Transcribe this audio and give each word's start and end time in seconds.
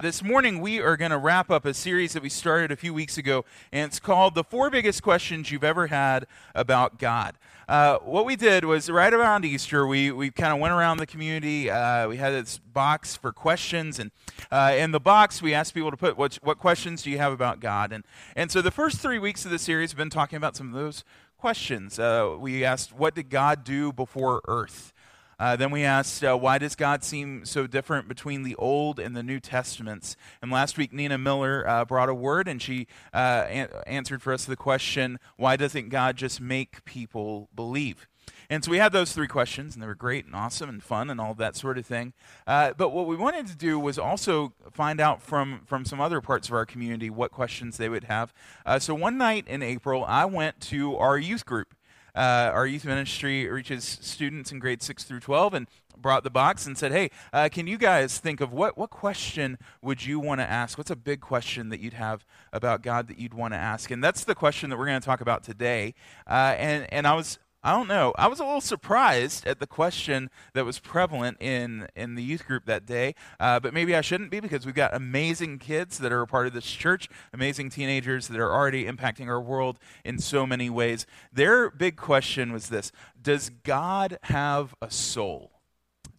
This 0.00 0.22
morning, 0.22 0.60
we 0.60 0.80
are 0.80 0.96
going 0.96 1.10
to 1.10 1.18
wrap 1.18 1.50
up 1.50 1.64
a 1.64 1.74
series 1.74 2.12
that 2.12 2.22
we 2.22 2.28
started 2.28 2.70
a 2.70 2.76
few 2.76 2.94
weeks 2.94 3.18
ago, 3.18 3.44
and 3.72 3.88
it's 3.88 3.98
called 3.98 4.36
The 4.36 4.44
Four 4.44 4.70
Biggest 4.70 5.02
Questions 5.02 5.50
You've 5.50 5.64
Ever 5.64 5.88
Had 5.88 6.28
About 6.54 7.00
God. 7.00 7.34
Uh, 7.68 7.98
what 8.04 8.24
we 8.24 8.36
did 8.36 8.64
was 8.64 8.88
right 8.88 9.12
around 9.12 9.44
Easter, 9.44 9.88
we, 9.88 10.12
we 10.12 10.30
kind 10.30 10.52
of 10.52 10.60
went 10.60 10.72
around 10.72 10.98
the 10.98 11.06
community. 11.06 11.68
Uh, 11.68 12.06
we 12.06 12.16
had 12.16 12.30
this 12.30 12.58
box 12.58 13.16
for 13.16 13.32
questions, 13.32 13.98
and 13.98 14.12
uh, 14.52 14.72
in 14.78 14.92
the 14.92 15.00
box, 15.00 15.42
we 15.42 15.52
asked 15.52 15.74
people 15.74 15.90
to 15.90 15.96
put 15.96 16.16
what, 16.16 16.36
what 16.44 16.60
questions 16.60 17.02
do 17.02 17.10
you 17.10 17.18
have 17.18 17.32
about 17.32 17.58
God. 17.58 17.92
And, 17.92 18.04
and 18.36 18.52
so 18.52 18.62
the 18.62 18.70
first 18.70 18.98
three 19.00 19.18
weeks 19.18 19.44
of 19.44 19.50
the 19.50 19.58
series 19.58 19.92
we've 19.92 19.98
been 19.98 20.10
talking 20.10 20.36
about 20.36 20.54
some 20.54 20.68
of 20.68 20.74
those 20.74 21.02
questions. 21.38 21.98
Uh, 21.98 22.36
we 22.38 22.64
asked, 22.64 22.92
What 22.92 23.16
did 23.16 23.30
God 23.30 23.64
do 23.64 23.92
before 23.92 24.42
earth? 24.46 24.92
Uh, 25.38 25.56
then 25.56 25.70
we 25.70 25.84
asked, 25.84 26.24
uh, 26.24 26.36
why 26.36 26.58
does 26.58 26.74
God 26.74 27.04
seem 27.04 27.44
so 27.44 27.66
different 27.66 28.08
between 28.08 28.42
the 28.42 28.56
Old 28.56 28.98
and 28.98 29.16
the 29.16 29.22
New 29.22 29.40
Testaments? 29.40 30.16
And 30.42 30.50
last 30.50 30.76
week, 30.76 30.92
Nina 30.92 31.18
Miller 31.18 31.64
uh, 31.68 31.84
brought 31.84 32.08
a 32.08 32.14
word 32.14 32.48
and 32.48 32.60
she 32.60 32.86
uh, 33.14 33.46
an- 33.48 33.68
answered 33.86 34.20
for 34.20 34.32
us 34.32 34.44
the 34.44 34.56
question, 34.56 35.18
why 35.36 35.56
doesn't 35.56 35.90
God 35.90 36.16
just 36.16 36.40
make 36.40 36.84
people 36.84 37.48
believe? 37.54 38.08
And 38.50 38.64
so 38.64 38.70
we 38.70 38.78
had 38.78 38.92
those 38.92 39.12
three 39.12 39.26
questions, 39.26 39.74
and 39.74 39.82
they 39.82 39.86
were 39.86 39.94
great 39.94 40.24
and 40.24 40.34
awesome 40.34 40.70
and 40.70 40.82
fun 40.82 41.10
and 41.10 41.20
all 41.20 41.34
that 41.34 41.54
sort 41.54 41.76
of 41.76 41.84
thing. 41.84 42.14
Uh, 42.46 42.72
but 42.76 42.90
what 42.90 43.06
we 43.06 43.16
wanted 43.16 43.46
to 43.48 43.56
do 43.56 43.78
was 43.78 43.98
also 43.98 44.54
find 44.72 45.00
out 45.00 45.22
from, 45.22 45.62
from 45.66 45.84
some 45.84 46.00
other 46.00 46.20
parts 46.20 46.48
of 46.48 46.54
our 46.54 46.64
community 46.64 47.10
what 47.10 47.30
questions 47.30 47.76
they 47.76 47.88
would 47.88 48.04
have. 48.04 48.32
Uh, 48.64 48.78
so 48.78 48.94
one 48.94 49.18
night 49.18 49.46
in 49.46 49.62
April, 49.62 50.04
I 50.04 50.24
went 50.24 50.60
to 50.62 50.96
our 50.96 51.18
youth 51.18 51.44
group. 51.44 51.74
Uh, 52.18 52.50
our 52.52 52.66
youth 52.66 52.84
ministry 52.84 53.48
reaches 53.48 53.84
students 54.02 54.50
in 54.50 54.58
grades 54.58 54.84
6 54.84 55.04
through 55.04 55.20
12 55.20 55.54
and 55.54 55.68
brought 55.96 56.24
the 56.24 56.30
box 56.30 56.66
and 56.66 56.76
said, 56.76 56.90
Hey, 56.90 57.12
uh, 57.32 57.48
can 57.48 57.68
you 57.68 57.78
guys 57.78 58.18
think 58.18 58.40
of 58.40 58.52
what, 58.52 58.76
what 58.76 58.90
question 58.90 59.56
would 59.82 60.04
you 60.04 60.18
want 60.18 60.40
to 60.40 60.50
ask? 60.50 60.76
What's 60.76 60.90
a 60.90 60.96
big 60.96 61.20
question 61.20 61.68
that 61.68 61.78
you'd 61.78 61.92
have 61.92 62.26
about 62.52 62.82
God 62.82 63.06
that 63.06 63.20
you'd 63.20 63.34
want 63.34 63.54
to 63.54 63.58
ask? 63.58 63.92
And 63.92 64.02
that's 64.02 64.24
the 64.24 64.34
question 64.34 64.68
that 64.70 64.78
we're 64.80 64.86
going 64.86 65.00
to 65.00 65.06
talk 65.06 65.20
about 65.20 65.44
today. 65.44 65.94
Uh, 66.26 66.56
and, 66.58 66.92
and 66.92 67.06
I 67.06 67.14
was 67.14 67.38
I 67.62 67.72
don't 67.72 67.88
know. 67.88 68.14
I 68.16 68.28
was 68.28 68.38
a 68.38 68.44
little 68.44 68.60
surprised 68.60 69.44
at 69.44 69.58
the 69.58 69.66
question 69.66 70.30
that 70.54 70.64
was 70.64 70.78
prevalent 70.78 71.38
in, 71.40 71.88
in 71.96 72.14
the 72.14 72.22
youth 72.22 72.46
group 72.46 72.66
that 72.66 72.86
day, 72.86 73.16
uh, 73.40 73.58
but 73.58 73.74
maybe 73.74 73.96
I 73.96 74.00
shouldn't 74.00 74.30
be 74.30 74.38
because 74.38 74.64
we've 74.64 74.76
got 74.76 74.94
amazing 74.94 75.58
kids 75.58 75.98
that 75.98 76.12
are 76.12 76.22
a 76.22 76.26
part 76.26 76.46
of 76.46 76.52
this 76.52 76.70
church, 76.70 77.08
amazing 77.32 77.70
teenagers 77.70 78.28
that 78.28 78.38
are 78.38 78.52
already 78.52 78.84
impacting 78.84 79.26
our 79.26 79.40
world 79.40 79.80
in 80.04 80.20
so 80.20 80.46
many 80.46 80.70
ways. 80.70 81.04
Their 81.32 81.70
big 81.70 81.96
question 81.96 82.52
was 82.52 82.68
this 82.68 82.92
Does 83.20 83.50
God 83.50 84.18
have 84.24 84.74
a 84.80 84.90
soul? 84.90 85.57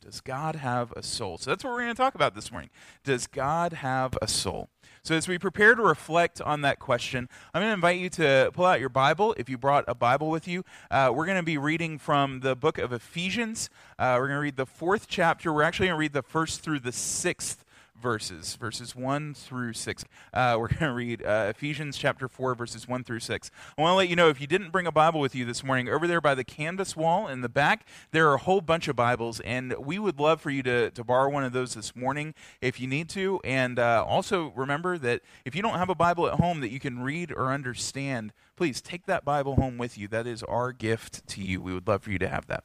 Does 0.10 0.22
God 0.22 0.56
have 0.56 0.92
a 0.98 1.04
soul? 1.04 1.38
So 1.38 1.52
that's 1.52 1.64
what 1.64 1.72
we're 1.72 1.82
going 1.82 1.94
to 1.94 2.02
talk 2.02 2.16
about 2.16 2.34
this 2.34 2.52
morning. 2.52 2.72
Does 3.04 3.28
God 3.28 3.74
have 3.74 4.18
a 4.24 4.28
soul? 4.28 4.68
So, 5.04 5.14
as 5.14 5.28
we 5.28 5.38
prepare 5.38 5.76
to 5.76 5.84
reflect 5.84 6.42
on 6.42 6.62
that 6.62 6.80
question, 6.80 7.30
I'm 7.54 7.62
going 7.62 7.70
to 7.70 7.76
invite 7.76 8.00
you 8.00 8.10
to 8.10 8.50
pull 8.52 8.66
out 8.66 8.80
your 8.80 8.90
Bible. 8.90 9.36
If 9.38 9.50
you 9.50 9.58
brought 9.60 9.86
a 9.88 9.94
Bible 9.94 10.32
with 10.32 10.48
you, 10.48 10.66
uh, 10.90 11.12
we're 11.14 11.28
going 11.28 11.38
to 11.38 11.44
be 11.44 11.60
reading 11.60 12.00
from 12.00 12.40
the 12.40 12.56
book 12.56 12.80
of 12.80 12.92
Ephesians. 12.92 13.70
Uh, 14.00 14.16
we're 14.20 14.30
going 14.30 14.38
to 14.38 14.42
read 14.42 14.58
the 14.58 14.66
fourth 14.66 15.08
chapter. 15.08 15.54
We're 15.54 15.62
actually 15.62 15.90
going 15.90 15.98
to 15.98 16.00
read 16.00 16.14
the 16.14 16.24
first 16.24 16.62
through 16.62 16.80
the 16.80 16.92
sixth 16.92 17.64
verses, 18.02 18.56
verses 18.56 18.96
1 18.96 19.34
through 19.34 19.74
6. 19.74 20.06
Uh, 20.34 20.56
we're 20.60 20.68
going 20.68 20.80
to 20.80 20.94
read 20.94 21.24
uh, 21.24 21.48
Ephesians 21.50 21.98
chapter 21.98 22.28
4, 22.28 22.56
verses 22.56 22.88
1 22.88 23.04
through 23.04 23.20
6. 23.20 23.52
I 23.78 23.82
want 23.82 23.92
to 23.92 23.96
let 23.96 24.10
you 24.10 24.16
know 24.16 24.30
if 24.30 24.42
you 24.42 24.48
didn't 24.48 24.72
bring 24.72 24.88
a 24.88 24.92
Bible 24.92 25.20
with 25.20 25.36
you 25.36 25.46
this 25.46 25.64
morning, 25.64 25.90
over 25.90 26.08
there 26.08 26.22
by 26.22 26.36
the 26.36 26.44
canvas 26.44 26.96
wall 26.96 27.28
in 27.28 27.42
the 27.42 27.50
back, 27.50 27.86
there 28.12 28.30
are 28.30 28.36
a 28.36 28.40
whole 28.40 28.62
bunch 28.62 28.88
of 28.88 28.96
Bibles, 28.96 29.40
and 29.42 29.74
we 29.78 30.00
would 30.00 30.20
love 30.20 30.42
for 30.42 30.50
you 30.50 30.64
to, 30.64 30.92
to 30.92 31.04
borrow 31.04 31.30
one 31.30 31.44
of 31.44 31.54
those 31.54 31.74
this 31.74 31.96
morning 31.96 32.34
if 32.62 32.80
you 32.80 32.88
need 32.88 33.10
to. 33.10 33.40
And 33.44 33.80
uh, 33.80 34.04
also 34.08 34.54
remember 34.56 34.98
that 34.98 35.22
if 35.46 35.56
you 35.56 35.62
don't 35.62 35.78
have 35.78 35.90
a 35.90 35.96
Bible 35.96 36.28
at 36.28 36.40
home 36.40 36.62
that 36.62 36.72
you 36.72 36.80
can 36.80 37.00
read 37.02 37.32
or 37.32 37.52
understand, 37.52 38.34
please 38.56 38.82
take 38.82 39.06
that 39.06 39.26
Bible 39.26 39.56
home 39.56 39.78
with 39.78 39.98
you. 39.98 40.08
That 40.08 40.28
is 40.28 40.44
our 40.44 40.72
gift 40.72 41.28
to 41.28 41.42
you. 41.42 41.62
We 41.62 41.74
would 41.74 41.88
love 41.88 42.04
for 42.04 42.12
you 42.12 42.20
to 42.20 42.28
have 42.28 42.48
that. 42.48 42.64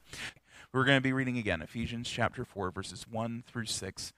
We're 0.74 0.84
going 0.84 0.98
to 0.98 1.02
be 1.02 1.12
reading 1.12 1.38
again 1.38 1.62
Ephesians 1.62 2.10
chapter 2.10 2.44
4, 2.44 2.72
verses 2.72 3.06
1 3.08 3.44
through 3.46 3.66
6. 3.66 4.12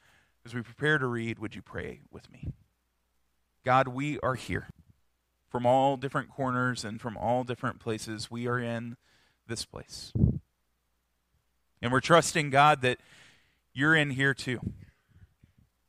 As 0.47 0.55
we 0.55 0.63
prepare 0.63 0.97
to 0.97 1.09
read, 1.09 1.41
would 1.41 1.57
you 1.57 1.61
pray 1.61 2.03
with 2.13 2.31
me? 2.31 2.53
God, 3.65 3.89
we 3.89 4.21
are 4.21 4.37
here 4.37 4.69
from 5.51 5.67
all 5.67 5.97
different 5.97 6.29
corners 6.29 6.85
and 6.85 7.01
from 7.01 7.17
all 7.17 7.43
different 7.43 7.81
places. 7.81 8.31
We 8.31 8.47
are 8.47 8.61
in 8.61 8.97
this 9.49 9.65
place. 9.65 10.13
And 11.83 11.91
we're 11.91 11.99
trusting, 11.99 12.51
God, 12.51 12.81
that 12.83 12.99
you're 13.75 13.97
in 13.97 14.11
here 14.11 14.35
too. 14.35 14.61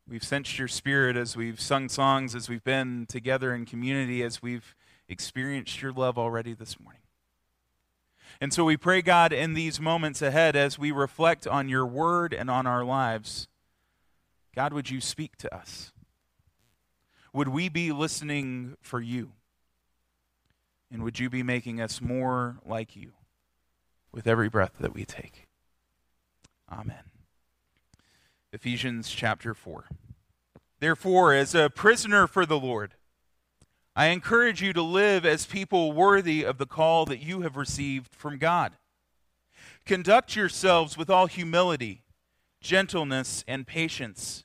We've 0.10 0.24
sensed 0.24 0.58
your 0.58 0.68
spirit 0.68 1.16
as 1.16 1.38
we've 1.38 1.62
sung 1.62 1.88
songs, 1.88 2.34
as 2.34 2.50
we've 2.50 2.64
been 2.64 3.06
together 3.08 3.54
in 3.54 3.64
community, 3.68 4.24
as 4.24 4.42
we've 4.42 4.76
experienced 5.08 5.84
your 5.84 5.92
love 5.92 6.18
already 6.18 6.56
this 6.56 6.80
morning. 6.80 7.02
And 8.42 8.52
so 8.52 8.66
we 8.66 8.76
pray, 8.76 9.04
God, 9.04 9.32
in 9.32 9.54
these 9.54 9.80
moments 9.80 10.24
ahead, 10.24 10.56
as 10.56 10.80
we 10.80 10.92
reflect 10.92 11.46
on 11.46 11.70
your 11.70 11.86
word 11.86 12.34
and 12.34 12.50
on 12.50 12.66
our 12.66 12.84
lives, 12.84 13.48
God, 14.58 14.74
would 14.74 14.90
you 14.90 15.02
speak 15.02 15.38
to 15.38 15.56
us? 15.56 15.92
Would 17.32 17.48
we 17.48 17.70
be 17.70 17.92
listening 17.92 18.76
for 18.82 19.00
you? 19.00 19.34
And 20.92 21.04
would 21.04 21.20
you 21.20 21.30
be 21.30 21.44
making 21.44 21.80
us 21.80 22.02
more 22.02 22.58
like 22.66 22.96
you 22.96 23.12
with 24.12 24.26
every 24.26 24.50
breath 24.50 24.80
that 24.80 24.96
we 24.96 25.06
take? 25.06 25.48
Amen. 26.72 27.04
Ephesians 28.52 29.12
chapter 29.12 29.54
4. 29.54 29.90
Therefore, 30.80 31.36
as 31.36 31.54
a 31.54 31.70
prisoner 31.70 32.26
for 32.26 32.44
the 32.44 32.60
Lord, 32.60 32.96
I 33.96 34.08
encourage 34.08 34.64
you 34.64 34.74
to 34.74 34.82
live 34.82 35.24
as 35.24 35.46
people 35.46 35.92
worthy 35.92 36.44
of 36.44 36.58
the 36.58 36.66
call 36.66 37.06
that 37.06 37.22
you 37.22 37.42
have 37.42 37.58
received 37.58 38.16
from 38.16 38.40
God. 38.40 38.74
Conduct 39.86 40.36
yourselves 40.36 40.98
with 40.98 41.12
all 41.12 41.28
humility, 41.28 42.02
gentleness, 42.60 43.44
and 43.48 43.68
patience 43.68 44.44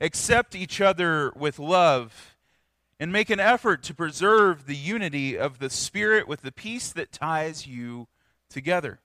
accept 0.00 0.54
each 0.54 0.80
other 0.80 1.32
with 1.36 1.58
love, 1.58 2.36
and 2.98 3.12
make 3.12 3.30
an 3.30 3.40
effort 3.40 3.82
to 3.84 3.94
preserve 3.94 4.66
the 4.66 4.76
unity 4.76 5.36
of 5.36 5.58
the 5.58 5.70
Spirit 5.70 6.26
with 6.26 6.42
the 6.42 6.52
peace 6.52 6.92
that 6.92 7.12
ties 7.12 7.66
you 7.66 8.08
together. 8.48 9.00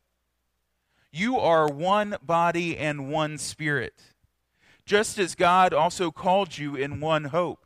You 1.12 1.38
are 1.38 1.68
one 1.68 2.16
body 2.24 2.78
and 2.78 3.12
one 3.12 3.38
Spirit, 3.38 4.02
just 4.86 5.20
as 5.20 5.36
God 5.36 5.74
also 5.74 6.10
called 6.10 6.58
you 6.58 6.76
in 6.76 7.02
one 7.02 7.26
hope. 7.26 7.66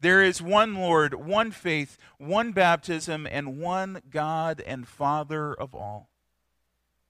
There 0.00 0.22
is 0.22 0.42
one 0.42 0.74
Lord, 0.74 1.14
one 1.14 1.50
faith, 1.50 1.98
one 2.18 2.52
baptism, 2.52 3.28
and 3.30 3.58
one 3.58 4.02
God 4.10 4.62
and 4.66 4.88
Father 4.88 5.52
of 5.52 5.74
all, 5.74 6.08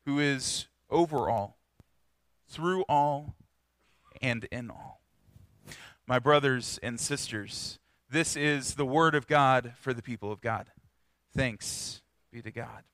who 0.04 0.19
is 0.19 0.66
over 0.91 1.30
all, 1.30 1.56
through 2.48 2.82
all, 2.82 3.36
and 4.20 4.44
in 4.50 4.70
all 4.70 4.99
my 6.06 6.18
brothers 6.18 6.78
and 6.82 6.98
sisters. 6.98 7.78
This 8.10 8.36
is 8.36 8.74
the 8.74 8.86
word 8.86 9.14
of 9.14 9.26
God 9.26 9.74
for 9.78 9.94
the 9.94 10.02
people 10.02 10.32
of 10.32 10.40
God. 10.40 10.70
Thanks 11.34 12.02
be 12.32 12.42
to 12.42 12.50
God. 12.50 12.84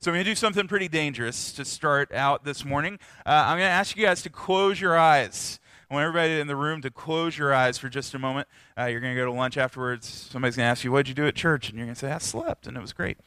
So 0.00 0.10
I'm 0.10 0.14
going 0.14 0.24
to 0.24 0.30
do 0.30 0.34
something 0.34 0.68
pretty 0.68 0.88
dangerous 0.88 1.52
to 1.52 1.64
start 1.64 2.12
out 2.12 2.44
this 2.44 2.64
morning. 2.64 2.98
Uh, 3.26 3.44
I'm 3.46 3.58
going 3.58 3.68
to 3.68 3.72
ask 3.72 3.96
you 3.96 4.04
guys 4.04 4.22
to 4.22 4.30
close 4.30 4.80
your 4.80 4.96
eyes. 4.96 5.58
I 5.90 5.94
want 5.94 6.04
everybody 6.04 6.38
in 6.38 6.46
the 6.46 6.56
room 6.56 6.82
to 6.82 6.90
close 6.90 7.36
your 7.36 7.52
eyes 7.52 7.78
for 7.78 7.88
just 7.88 8.14
a 8.14 8.18
moment. 8.18 8.46
Uh, 8.78 8.84
you're 8.84 9.00
going 9.00 9.14
to 9.14 9.20
go 9.20 9.24
to 9.24 9.32
lunch 9.32 9.56
afterwards. 9.56 10.06
Somebody's 10.06 10.54
going 10.54 10.66
to 10.66 10.70
ask 10.70 10.84
you, 10.84 10.92
What 10.92 11.06
did 11.06 11.08
you 11.08 11.14
do 11.14 11.26
at 11.26 11.34
church? 11.34 11.68
And 11.68 11.78
you're 11.78 11.86
going 11.86 11.94
to 11.94 11.98
say, 11.98 12.12
I 12.12 12.18
slept, 12.18 12.66
and 12.66 12.76
it 12.76 12.80
was 12.80 12.92
great. 12.92 13.18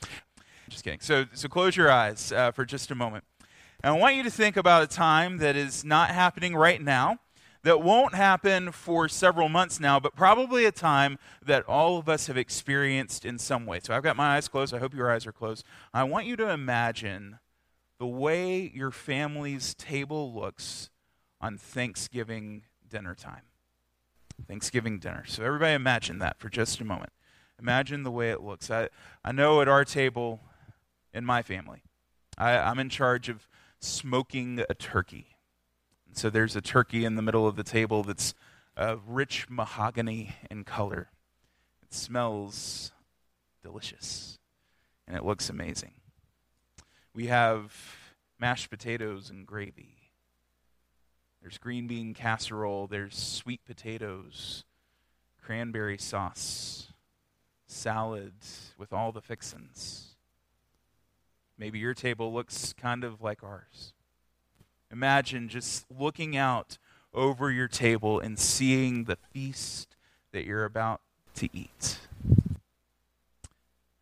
Just 0.70 0.84
kidding. 0.84 1.02
So, 1.02 1.26
so 1.34 1.50
close 1.50 1.76
your 1.76 1.92
eyes 1.92 2.32
uh, 2.32 2.52
for 2.52 2.64
just 2.64 2.92
a 2.92 2.96
moment. 2.96 3.26
And 3.84 3.96
I 3.96 3.98
want 3.98 4.16
you 4.16 4.24
to 4.24 4.32
think 4.32 4.58
about 4.58 4.84
a 4.84 4.88
time 4.88 5.40
that 5.40 5.56
is 5.56 5.84
not 5.84 6.12
happening 6.12 6.56
right 6.56 6.82
now 6.82 7.20
that 7.64 7.82
won't 7.82 8.16
happen 8.16 8.72
for 8.72 9.08
several 9.08 9.50
months 9.50 9.80
now, 9.80 10.00
but 10.00 10.16
probably 10.16 10.66
a 10.66 10.72
time 10.72 11.20
that 11.46 11.64
all 11.68 11.98
of 11.98 12.10
us 12.10 12.28
have 12.28 12.38
experienced 12.38 13.26
in 13.26 13.38
some 13.38 13.66
way. 13.66 13.80
So 13.82 13.94
I've 13.94 14.04
got 14.04 14.16
my 14.16 14.36
eyes 14.36 14.48
closed. 14.48 14.74
I 14.74 14.80
hope 14.80 14.94
your 14.94 15.12
eyes 15.12 15.28
are 15.28 15.32
closed. 15.32 15.64
I 15.94 16.04
want 16.04 16.26
you 16.26 16.36
to 16.38 16.50
imagine 16.50 17.40
the 18.00 18.08
way 18.08 18.72
your 18.74 18.90
family's 18.90 19.76
table 19.76 20.34
looks 20.34 20.90
on 21.40 21.58
Thanksgiving 21.58 22.64
dinner 22.90 23.14
time. 23.14 23.44
Thanksgiving 24.48 24.98
dinner. 24.98 25.24
So 25.28 25.44
everybody 25.44 25.76
imagine 25.76 26.20
that 26.20 26.40
for 26.40 26.50
just 26.50 26.82
a 26.82 26.86
moment. 26.86 27.12
Imagine 27.60 28.02
the 28.02 28.12
way 28.12 28.32
it 28.32 28.42
looks. 28.42 28.72
I, 28.72 28.90
I 29.24 29.32
know 29.32 29.62
at 29.62 29.68
our 29.68 29.86
table 29.86 30.42
in 31.14 31.24
my 31.26 31.44
family, 31.44 31.84
I, 32.38 32.58
I'm 32.58 32.80
in 32.80 32.90
charge 32.90 33.30
of 33.30 33.48
smoking 33.80 34.64
a 34.68 34.74
turkey. 34.74 35.31
So 36.14 36.30
there's 36.30 36.56
a 36.56 36.62
turkey 36.62 37.06
in 37.06 37.16
the 37.16 37.22
middle 37.22 37.48
of 37.48 37.56
the 37.56 37.64
table 37.64 38.04
that's 38.04 38.34
uh, 38.76 38.98
rich 39.08 39.50
mahogany 39.50 40.36
in 40.50 40.64
color. 40.64 41.10
It 41.84 41.94
smells 41.94 42.92
delicious 43.64 44.38
and 45.08 45.16
it 45.16 45.26
looks 45.26 45.50
amazing. 45.50 45.94
We 47.14 47.28
have 47.28 47.74
mashed 48.40 48.70
potatoes 48.70 49.30
and 49.30 49.46
gravy. 49.46 50.12
there's 51.42 51.58
green 51.58 51.88
bean 51.88 52.14
casserole, 52.14 52.88
there's 52.88 53.16
sweet 53.18 53.62
potatoes, 53.66 54.64
cranberry 55.42 55.98
sauce, 55.98 56.94
salad 57.68 58.34
with 58.78 58.94
all 58.94 59.12
the 59.12 59.22
fixins. 59.22 60.16
Maybe 61.58 61.80
your 61.80 61.94
table 61.94 62.34
looks 62.34 62.74
kind 62.74 63.04
of 63.04 63.22
like 63.22 63.44
ours. 63.44 63.94
Imagine 64.92 65.48
just 65.48 65.86
looking 65.90 66.36
out 66.36 66.78
over 67.14 67.52
your 67.52 67.68
table 67.68 68.20
and 68.20 68.38
seeing 68.38 69.06
the 69.06 69.18
feast 69.34 69.96
that 70.32 70.46
you're 70.46 70.66
about 70.66 71.02
to 71.36 71.50
eat. 71.54 72.00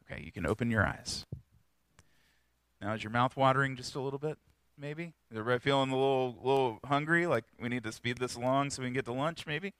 Okay, 0.03 0.21
you 0.23 0.31
can 0.31 0.45
open 0.45 0.71
your 0.71 0.85
eyes. 0.85 1.25
Now, 2.81 2.93
is 2.93 3.03
your 3.03 3.11
mouth 3.11 3.35
watering 3.35 3.75
just 3.75 3.95
a 3.95 3.99
little 3.99 4.19
bit? 4.19 4.37
Maybe. 4.77 5.13
Is 5.29 5.37
everybody 5.37 5.59
feeling 5.59 5.91
a 5.91 5.95
little, 5.95 6.37
little 6.41 6.79
hungry? 6.85 7.27
Like 7.27 7.43
we 7.61 7.67
need 7.67 7.83
to 7.83 7.91
speed 7.91 8.17
this 8.17 8.35
along 8.35 8.69
so 8.69 8.81
we 8.81 8.87
can 8.87 8.93
get 8.93 9.05
to 9.05 9.11
lunch? 9.11 9.45
Maybe. 9.45 9.73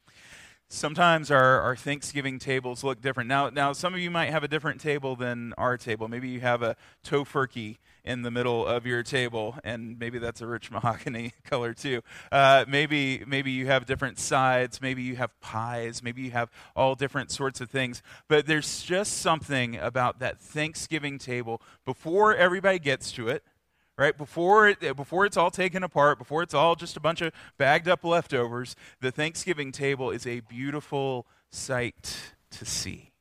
Sometimes 0.71 1.31
our, 1.31 1.61
our 1.61 1.75
Thanksgiving 1.75 2.37
tables 2.37 2.83
look 2.83 3.01
different. 3.01 3.27
Now, 3.27 3.49
now 3.49 3.73
some 3.73 3.95
of 3.95 3.99
you 3.99 4.11
might 4.11 4.29
have 4.29 4.43
a 4.43 4.47
different 4.47 4.79
table 4.79 5.15
than 5.15 5.51
our 5.57 5.77
table. 5.77 6.07
Maybe 6.07 6.29
you 6.29 6.41
have 6.41 6.61
a 6.61 6.75
tofurkey 7.03 7.77
in 8.05 8.21
the 8.21 8.29
middle 8.29 8.67
of 8.67 8.85
your 8.85 9.01
table, 9.01 9.57
and 9.63 9.97
maybe 9.97 10.19
that's 10.19 10.41
a 10.41 10.47
rich 10.47 10.69
mahogany 10.71 11.33
color 11.43 11.73
too. 11.73 12.01
Uh, 12.31 12.65
maybe 12.67 13.23
maybe 13.25 13.49
you 13.49 13.65
have 13.65 13.87
different 13.87 14.19
sides. 14.19 14.79
Maybe 14.79 15.01
you 15.01 15.15
have 15.15 15.31
pies. 15.41 16.03
Maybe 16.03 16.21
you 16.21 16.31
have 16.31 16.51
all 16.75 16.93
different 16.93 17.31
sorts 17.31 17.61
of 17.61 17.71
things. 17.71 18.03
But 18.27 18.45
there's 18.45 18.83
just 18.83 19.17
something 19.17 19.75
about 19.75 20.19
that 20.19 20.39
Thanksgiving 20.39 21.17
table 21.17 21.63
before 21.83 22.35
everybody 22.35 22.77
gets 22.77 23.11
to 23.13 23.27
it 23.27 23.43
right? 23.99 24.17
Before, 24.17 24.69
it, 24.69 24.81
eh, 24.81 24.93
before 24.93 25.25
it's 25.25 25.35
all 25.35 25.51
taken 25.51 25.83
apart, 25.83 26.17
before 26.17 26.41
it's 26.41 26.53
all 26.53 26.75
just 26.75 26.95
a 26.95 27.01
bunch 27.01 27.19
of 27.21 27.33
bagged 27.57 27.87
up 27.87 28.05
leftovers, 28.05 28.77
the 29.01 29.11
Thanksgiving 29.11 29.73
table 29.73 30.09
is 30.09 30.25
a 30.25 30.39
beautiful 30.39 31.27
sight 31.49 32.33
to 32.51 32.65
see. 32.65 33.11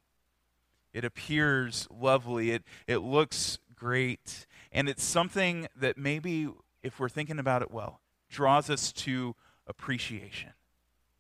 It 0.95 1.05
appears 1.05 1.89
lovely, 1.91 2.53
it, 2.53 2.63
it 2.87 2.99
looks 2.99 3.59
great, 3.75 4.47
and 4.71 4.89
it's 4.89 5.03
something 5.03 5.67
that 5.77 5.99
maybe, 5.99 6.49
if 6.85 7.01
we're 7.01 7.09
thinking 7.09 7.41
about 7.41 7.63
it 7.63 7.73
well, 7.73 8.01
draws 8.31 8.71
us 8.71 8.93
to 8.93 9.35
appreciation. 9.67 10.51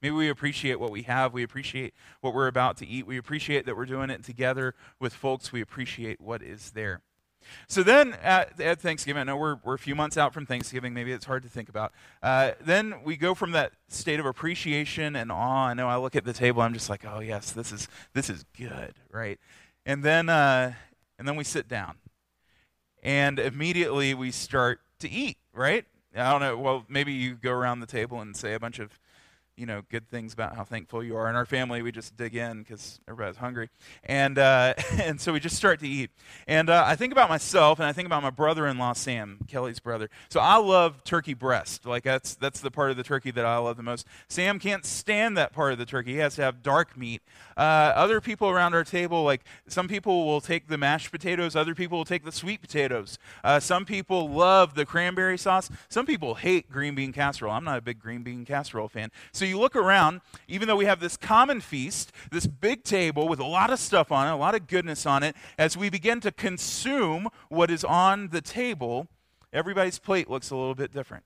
Maybe 0.00 0.14
we 0.14 0.28
appreciate 0.28 0.78
what 0.78 0.92
we 0.92 1.02
have. 1.02 1.32
We 1.32 1.42
appreciate 1.42 1.92
what 2.20 2.32
we're 2.32 2.46
about 2.46 2.76
to 2.76 2.86
eat. 2.86 3.08
We 3.08 3.18
appreciate 3.18 3.66
that 3.66 3.76
we're 3.76 3.86
doing 3.86 4.10
it 4.10 4.22
together 4.22 4.76
with 5.00 5.12
folks. 5.12 5.50
We 5.50 5.60
appreciate 5.60 6.20
what 6.20 6.40
is 6.40 6.70
there. 6.70 7.00
So 7.66 7.82
then 7.82 8.14
at, 8.22 8.60
at, 8.60 8.80
Thanksgiving, 8.80 9.20
I 9.20 9.24
know 9.24 9.36
we're, 9.36 9.56
we're 9.64 9.74
a 9.74 9.78
few 9.78 9.94
months 9.94 10.16
out 10.16 10.34
from 10.34 10.46
Thanksgiving, 10.46 10.94
maybe 10.94 11.12
it's 11.12 11.24
hard 11.24 11.42
to 11.42 11.48
think 11.48 11.68
about. 11.68 11.92
Uh, 12.22 12.52
then 12.60 12.94
we 13.04 13.16
go 13.16 13.34
from 13.34 13.52
that 13.52 13.72
state 13.88 14.20
of 14.20 14.26
appreciation 14.26 15.16
and 15.16 15.30
awe. 15.30 15.66
I 15.66 15.74
know 15.74 15.88
I 15.88 15.96
look 15.96 16.16
at 16.16 16.24
the 16.24 16.32
table, 16.32 16.62
I'm 16.62 16.74
just 16.74 16.90
like, 16.90 17.04
oh, 17.06 17.20
yes, 17.20 17.52
this 17.52 17.72
is, 17.72 17.88
this 18.14 18.30
is 18.30 18.44
good, 18.56 18.94
right? 19.10 19.38
And 19.86 20.02
then, 20.02 20.28
uh, 20.28 20.74
and 21.18 21.26
then 21.26 21.36
we 21.36 21.44
sit 21.44 21.68
down. 21.68 21.96
And 23.02 23.38
immediately 23.38 24.14
we 24.14 24.30
start 24.30 24.80
to 25.00 25.10
eat, 25.10 25.38
right? 25.52 25.84
I 26.16 26.30
don't 26.30 26.40
know. 26.40 26.56
Well, 26.58 26.84
maybe 26.88 27.12
you 27.12 27.34
go 27.34 27.52
around 27.52 27.80
the 27.80 27.86
table 27.86 28.20
and 28.20 28.36
say 28.36 28.54
a 28.54 28.60
bunch 28.60 28.78
of 28.78 28.98
you 29.58 29.66
know 29.66 29.82
good 29.90 30.08
things 30.08 30.32
about 30.32 30.54
how 30.54 30.64
thankful 30.64 31.02
you 31.02 31.16
are. 31.16 31.28
In 31.28 31.34
our 31.34 31.44
family, 31.44 31.82
we 31.82 31.90
just 31.90 32.16
dig 32.16 32.36
in 32.36 32.62
because 32.62 33.00
everybody's 33.08 33.36
hungry, 33.36 33.68
and 34.04 34.38
uh, 34.38 34.74
and 34.92 35.20
so 35.20 35.32
we 35.32 35.40
just 35.40 35.56
start 35.56 35.80
to 35.80 35.88
eat. 35.88 36.10
And 36.46 36.70
uh, 36.70 36.84
I 36.86 36.94
think 36.96 37.12
about 37.12 37.28
myself, 37.28 37.78
and 37.78 37.86
I 37.86 37.92
think 37.92 38.06
about 38.06 38.22
my 38.22 38.30
brother-in-law 38.30 38.92
Sam, 38.92 39.38
Kelly's 39.48 39.80
brother. 39.80 40.08
So 40.28 40.40
I 40.40 40.56
love 40.56 41.02
turkey 41.04 41.34
breast. 41.34 41.84
Like 41.84 42.04
that's 42.04 42.36
that's 42.36 42.60
the 42.60 42.70
part 42.70 42.90
of 42.90 42.96
the 42.96 43.02
turkey 43.02 43.32
that 43.32 43.44
I 43.44 43.58
love 43.58 43.76
the 43.76 43.82
most. 43.82 44.06
Sam 44.28 44.58
can't 44.58 44.84
stand 44.84 45.36
that 45.36 45.52
part 45.52 45.72
of 45.72 45.78
the 45.78 45.86
turkey. 45.86 46.12
He 46.12 46.18
has 46.18 46.36
to 46.36 46.42
have 46.42 46.62
dark 46.62 46.96
meat. 46.96 47.22
Uh, 47.56 47.92
other 47.96 48.20
people 48.20 48.48
around 48.48 48.74
our 48.74 48.84
table, 48.84 49.24
like 49.24 49.42
some 49.66 49.88
people 49.88 50.26
will 50.26 50.40
take 50.40 50.68
the 50.68 50.78
mashed 50.78 51.10
potatoes, 51.10 51.56
other 51.56 51.74
people 51.74 51.98
will 51.98 52.04
take 52.04 52.24
the 52.24 52.32
sweet 52.32 52.60
potatoes. 52.60 53.18
Uh, 53.42 53.58
some 53.58 53.84
people 53.84 54.28
love 54.30 54.74
the 54.74 54.86
cranberry 54.86 55.36
sauce. 55.36 55.68
Some 55.88 56.06
people 56.06 56.36
hate 56.36 56.70
green 56.70 56.94
bean 56.94 57.12
casserole. 57.12 57.52
I'm 57.52 57.64
not 57.64 57.78
a 57.78 57.82
big 57.82 57.98
green 57.98 58.22
bean 58.22 58.44
casserole 58.44 58.88
fan. 58.88 59.10
So 59.32 59.44
you 59.48 59.58
look 59.58 59.74
around, 59.74 60.20
even 60.46 60.68
though 60.68 60.76
we 60.76 60.84
have 60.84 61.00
this 61.00 61.16
common 61.16 61.60
feast, 61.60 62.12
this 62.30 62.46
big 62.46 62.84
table 62.84 63.28
with 63.28 63.40
a 63.40 63.46
lot 63.46 63.70
of 63.70 63.78
stuff 63.78 64.12
on 64.12 64.26
it, 64.26 64.30
a 64.30 64.36
lot 64.36 64.54
of 64.54 64.66
goodness 64.66 65.06
on 65.06 65.22
it, 65.22 65.34
as 65.58 65.76
we 65.76 65.90
begin 65.90 66.20
to 66.20 66.32
consume 66.32 67.28
what 67.48 67.70
is 67.70 67.84
on 67.84 68.28
the 68.28 68.40
table, 68.40 69.08
everybody's 69.52 69.98
plate 69.98 70.30
looks 70.30 70.50
a 70.50 70.56
little 70.56 70.74
bit 70.74 70.92
different. 70.92 71.24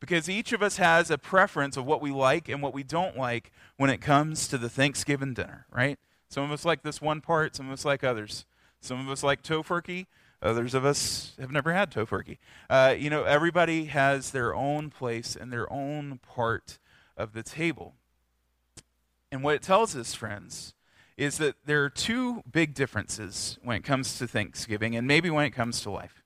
Because 0.00 0.28
each 0.28 0.52
of 0.52 0.62
us 0.62 0.76
has 0.76 1.10
a 1.10 1.18
preference 1.18 1.76
of 1.76 1.86
what 1.86 2.02
we 2.02 2.10
like 2.10 2.48
and 2.48 2.62
what 2.62 2.74
we 2.74 2.82
don't 2.82 3.16
like 3.16 3.50
when 3.76 3.90
it 3.90 4.00
comes 4.00 4.48
to 4.48 4.58
the 4.58 4.68
Thanksgiving 4.68 5.34
dinner, 5.34 5.66
right? 5.72 5.98
Some 6.28 6.44
of 6.44 6.52
us 6.52 6.64
like 6.64 6.82
this 6.82 7.00
one 7.00 7.20
part, 7.20 7.56
some 7.56 7.66
of 7.66 7.72
us 7.72 7.84
like 7.84 8.04
others. 8.04 8.44
Some 8.80 9.00
of 9.00 9.08
us 9.08 9.22
like 9.22 9.42
tofurkey, 9.42 10.06
Others 10.44 10.74
of 10.74 10.84
us 10.84 11.32
have 11.40 11.50
never 11.50 11.72
had 11.72 11.90
tofurkey. 11.90 12.36
Uh, 12.68 12.94
you 12.96 13.08
know, 13.08 13.24
everybody 13.24 13.86
has 13.86 14.30
their 14.30 14.54
own 14.54 14.90
place 14.90 15.34
and 15.34 15.50
their 15.50 15.72
own 15.72 16.18
part 16.18 16.78
of 17.16 17.32
the 17.32 17.42
table. 17.42 17.94
And 19.30 19.42
what 19.42 19.56
it 19.56 19.62
tells 19.62 19.96
us, 19.96 20.14
friends, 20.14 20.74
is 21.16 21.38
that 21.38 21.56
there 21.64 21.84
are 21.84 21.90
two 21.90 22.42
big 22.50 22.74
differences 22.74 23.58
when 23.62 23.76
it 23.76 23.84
comes 23.84 24.18
to 24.18 24.26
Thanksgiving 24.26 24.96
and 24.96 25.06
maybe 25.06 25.30
when 25.30 25.44
it 25.44 25.50
comes 25.50 25.80
to 25.82 25.90
life. 25.90 26.22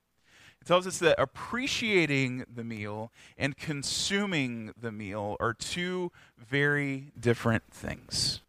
It 0.61 0.67
tells 0.67 0.85
us 0.85 0.97
that 0.99 1.19
appreciating 1.19 2.45
the 2.53 2.63
meal 2.63 3.11
and 3.37 3.55
consuming 3.55 4.73
the 4.79 4.91
meal 4.91 5.37
are 5.39 5.53
two 5.53 6.11
very 6.37 7.11
different 7.19 7.63
things. 7.71 8.41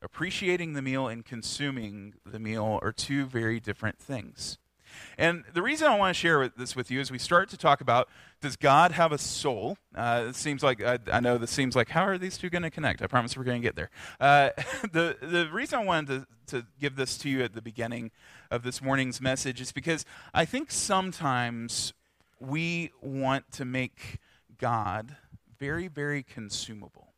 Appreciating 0.00 0.74
the 0.74 0.82
meal 0.82 1.08
and 1.08 1.24
consuming 1.24 2.14
the 2.24 2.38
meal 2.38 2.78
are 2.82 2.92
two 2.92 3.26
very 3.26 3.60
different 3.60 3.98
things. 3.98 4.58
And 5.18 5.44
the 5.52 5.62
reason 5.62 5.88
I 5.88 5.96
want 5.96 6.14
to 6.14 6.18
share 6.18 6.48
this 6.48 6.74
with 6.74 6.90
you 6.90 7.00
is 7.00 7.10
we 7.10 7.18
start 7.18 7.48
to 7.50 7.56
talk 7.56 7.80
about 7.80 8.08
does 8.40 8.56
God 8.56 8.92
have 8.92 9.10
a 9.10 9.18
soul? 9.18 9.78
Uh, 9.94 10.26
it 10.28 10.36
seems 10.36 10.62
like, 10.62 10.82
I, 10.82 10.98
I, 11.10 11.20
know 11.20 11.38
this 11.38 11.50
seems 11.50 11.74
like, 11.74 11.88
how 11.88 12.04
are 12.04 12.18
these 12.18 12.36
two 12.36 12.50
going 12.50 12.62
to 12.62 12.70
connect? 12.70 13.00
I 13.00 13.06
promise 13.06 13.36
we're 13.36 13.44
going 13.44 13.62
to 13.62 13.66
get 13.66 13.74
there. 13.74 13.90
Uh, 14.20 14.50
the, 14.92 15.16
the 15.20 15.48
reason 15.50 15.78
I 15.78 15.84
wanted 15.84 16.26
to, 16.48 16.58
to 16.58 16.66
give 16.78 16.96
this 16.96 17.16
to 17.18 17.30
you 17.30 17.42
at 17.42 17.54
the 17.54 17.62
beginning 17.62 18.10
of 18.50 18.62
this 18.62 18.82
morning's 18.82 19.20
message 19.20 19.62
is 19.62 19.72
because 19.72 20.04
I 20.34 20.44
think 20.44 20.70
sometimes 20.70 21.94
we 22.38 22.90
want 23.00 23.50
to 23.52 23.64
make 23.64 24.18
God 24.58 25.16
very, 25.58 25.88
very 25.88 26.22
consumable. 26.22 27.14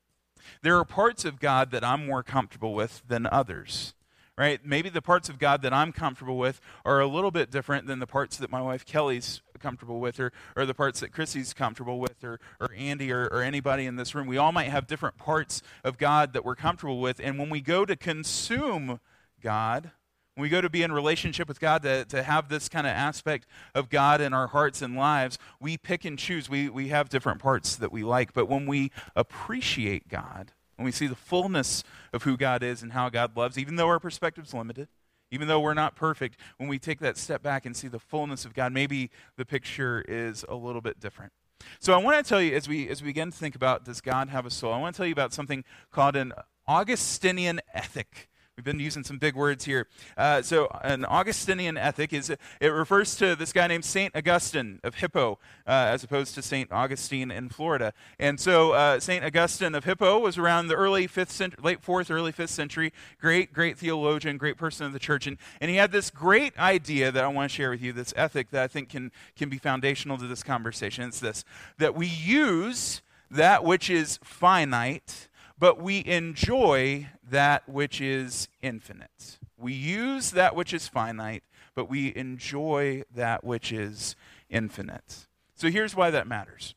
There 0.62 0.78
are 0.78 0.84
parts 0.84 1.24
of 1.24 1.40
God 1.40 1.72
that 1.72 1.82
I'm 1.82 2.06
more 2.06 2.22
comfortable 2.22 2.72
with 2.72 3.02
than 3.08 3.26
others 3.26 3.94
right? 4.38 4.64
Maybe 4.64 4.88
the 4.88 5.02
parts 5.02 5.28
of 5.28 5.38
God 5.38 5.62
that 5.62 5.72
I'm 5.72 5.92
comfortable 5.92 6.36
with 6.36 6.60
are 6.84 7.00
a 7.00 7.06
little 7.06 7.30
bit 7.30 7.50
different 7.50 7.86
than 7.86 7.98
the 7.98 8.06
parts 8.06 8.36
that 8.36 8.50
my 8.50 8.60
wife 8.60 8.84
Kelly's 8.84 9.40
comfortable 9.58 9.98
with, 9.98 10.20
or, 10.20 10.32
or 10.54 10.66
the 10.66 10.74
parts 10.74 11.00
that 11.00 11.12
Chrissy's 11.12 11.54
comfortable 11.54 11.98
with, 11.98 12.22
or, 12.22 12.38
or 12.60 12.70
Andy, 12.76 13.10
or, 13.10 13.26
or 13.28 13.42
anybody 13.42 13.86
in 13.86 13.96
this 13.96 14.14
room. 14.14 14.26
We 14.26 14.36
all 14.36 14.52
might 14.52 14.68
have 14.68 14.86
different 14.86 15.16
parts 15.16 15.62
of 15.82 15.96
God 15.98 16.34
that 16.34 16.44
we're 16.44 16.54
comfortable 16.54 17.00
with. 17.00 17.20
And 17.20 17.38
when 17.38 17.50
we 17.50 17.60
go 17.60 17.84
to 17.84 17.96
consume 17.96 19.00
God, 19.42 19.90
when 20.34 20.42
we 20.42 20.48
go 20.50 20.60
to 20.60 20.68
be 20.68 20.82
in 20.82 20.92
relationship 20.92 21.48
with 21.48 21.58
God, 21.58 21.82
to, 21.82 22.04
to 22.04 22.22
have 22.22 22.50
this 22.50 22.68
kind 22.68 22.86
of 22.86 22.92
aspect 22.92 23.46
of 23.74 23.88
God 23.88 24.20
in 24.20 24.34
our 24.34 24.48
hearts 24.48 24.82
and 24.82 24.94
lives, 24.94 25.38
we 25.58 25.78
pick 25.78 26.04
and 26.04 26.18
choose. 26.18 26.50
We, 26.50 26.68
we 26.68 26.88
have 26.88 27.08
different 27.08 27.40
parts 27.40 27.76
that 27.76 27.90
we 27.90 28.04
like. 28.04 28.34
But 28.34 28.46
when 28.46 28.66
we 28.66 28.90
appreciate 29.14 30.08
God, 30.08 30.52
when 30.76 30.84
we 30.84 30.92
see 30.92 31.06
the 31.06 31.16
fullness 31.16 31.82
of 32.12 32.22
who 32.22 32.36
God 32.36 32.62
is 32.62 32.82
and 32.82 32.92
how 32.92 33.08
God 33.08 33.36
loves, 33.36 33.58
even 33.58 33.76
though 33.76 33.88
our 33.88 34.00
perspective 34.00 34.44
is 34.44 34.54
limited, 34.54 34.88
even 35.30 35.48
though 35.48 35.60
we're 35.60 35.74
not 35.74 35.96
perfect, 35.96 36.38
when 36.58 36.68
we 36.68 36.78
take 36.78 37.00
that 37.00 37.16
step 37.16 37.42
back 37.42 37.66
and 37.66 37.76
see 37.76 37.88
the 37.88 37.98
fullness 37.98 38.44
of 38.44 38.54
God, 38.54 38.72
maybe 38.72 39.10
the 39.36 39.44
picture 39.44 40.04
is 40.06 40.44
a 40.48 40.54
little 40.54 40.80
bit 40.80 41.00
different. 41.00 41.32
So 41.80 41.94
I 41.94 41.96
want 41.96 42.24
to 42.24 42.28
tell 42.28 42.40
you, 42.40 42.54
as 42.54 42.68
we 42.68 42.88
as 42.88 43.02
we 43.02 43.08
begin 43.08 43.30
to 43.30 43.36
think 43.36 43.56
about 43.56 43.84
does 43.84 44.00
God 44.00 44.28
have 44.28 44.46
a 44.46 44.50
soul, 44.50 44.72
I 44.72 44.78
want 44.78 44.94
to 44.94 44.96
tell 44.98 45.06
you 45.06 45.12
about 45.12 45.32
something 45.32 45.64
called 45.90 46.14
an 46.14 46.32
Augustinian 46.68 47.60
ethic. 47.72 48.28
We've 48.56 48.64
been 48.64 48.80
using 48.80 49.04
some 49.04 49.18
big 49.18 49.34
words 49.34 49.66
here. 49.66 49.86
Uh, 50.16 50.40
so, 50.40 50.68
an 50.82 51.04
Augustinian 51.04 51.76
ethic 51.76 52.14
is 52.14 52.30
it 52.30 52.68
refers 52.68 53.14
to 53.16 53.36
this 53.36 53.52
guy 53.52 53.66
named 53.66 53.84
Saint 53.84 54.16
Augustine 54.16 54.80
of 54.82 54.94
Hippo, 54.94 55.32
uh, 55.66 55.92
as 55.92 56.02
opposed 56.02 56.34
to 56.36 56.40
Saint 56.42 56.72
Augustine 56.72 57.30
in 57.30 57.50
Florida. 57.50 57.92
And 58.18 58.40
so, 58.40 58.72
uh, 58.72 58.98
Saint 58.98 59.22
Augustine 59.26 59.74
of 59.74 59.84
Hippo 59.84 60.18
was 60.18 60.38
around 60.38 60.68
the 60.68 60.74
early 60.74 61.06
fifth 61.06 61.32
century, 61.32 61.62
late 61.62 61.82
fourth, 61.82 62.10
early 62.10 62.32
fifth 62.32 62.48
century. 62.48 62.94
Great, 63.20 63.52
great 63.52 63.76
theologian, 63.76 64.38
great 64.38 64.56
person 64.56 64.86
of 64.86 64.94
the 64.94 64.98
church, 64.98 65.26
and, 65.26 65.36
and 65.60 65.70
he 65.70 65.76
had 65.76 65.92
this 65.92 66.08
great 66.08 66.58
idea 66.58 67.12
that 67.12 67.22
I 67.22 67.28
want 67.28 67.50
to 67.50 67.54
share 67.54 67.68
with 67.68 67.82
you. 67.82 67.92
This 67.92 68.14
ethic 68.16 68.52
that 68.52 68.62
I 68.62 68.68
think 68.68 68.88
can 68.88 69.12
can 69.36 69.50
be 69.50 69.58
foundational 69.58 70.16
to 70.16 70.26
this 70.26 70.42
conversation. 70.42 71.04
It's 71.04 71.20
this: 71.20 71.44
that 71.76 71.94
we 71.94 72.06
use 72.06 73.02
that 73.30 73.64
which 73.64 73.90
is 73.90 74.18
finite 74.22 75.28
but 75.58 75.80
we 75.80 76.04
enjoy 76.04 77.08
that 77.28 77.68
which 77.68 78.00
is 78.00 78.48
infinite. 78.62 79.38
We 79.58 79.72
use 79.72 80.30
that 80.32 80.54
which 80.54 80.72
is 80.72 80.86
finite, 80.86 81.42
but 81.74 81.88
we 81.88 82.14
enjoy 82.14 83.02
that 83.14 83.42
which 83.42 83.72
is 83.72 84.14
infinite. 84.48 85.26
So 85.54 85.70
here's 85.70 85.96
why 85.96 86.10
that 86.10 86.26
matters. 86.26 86.75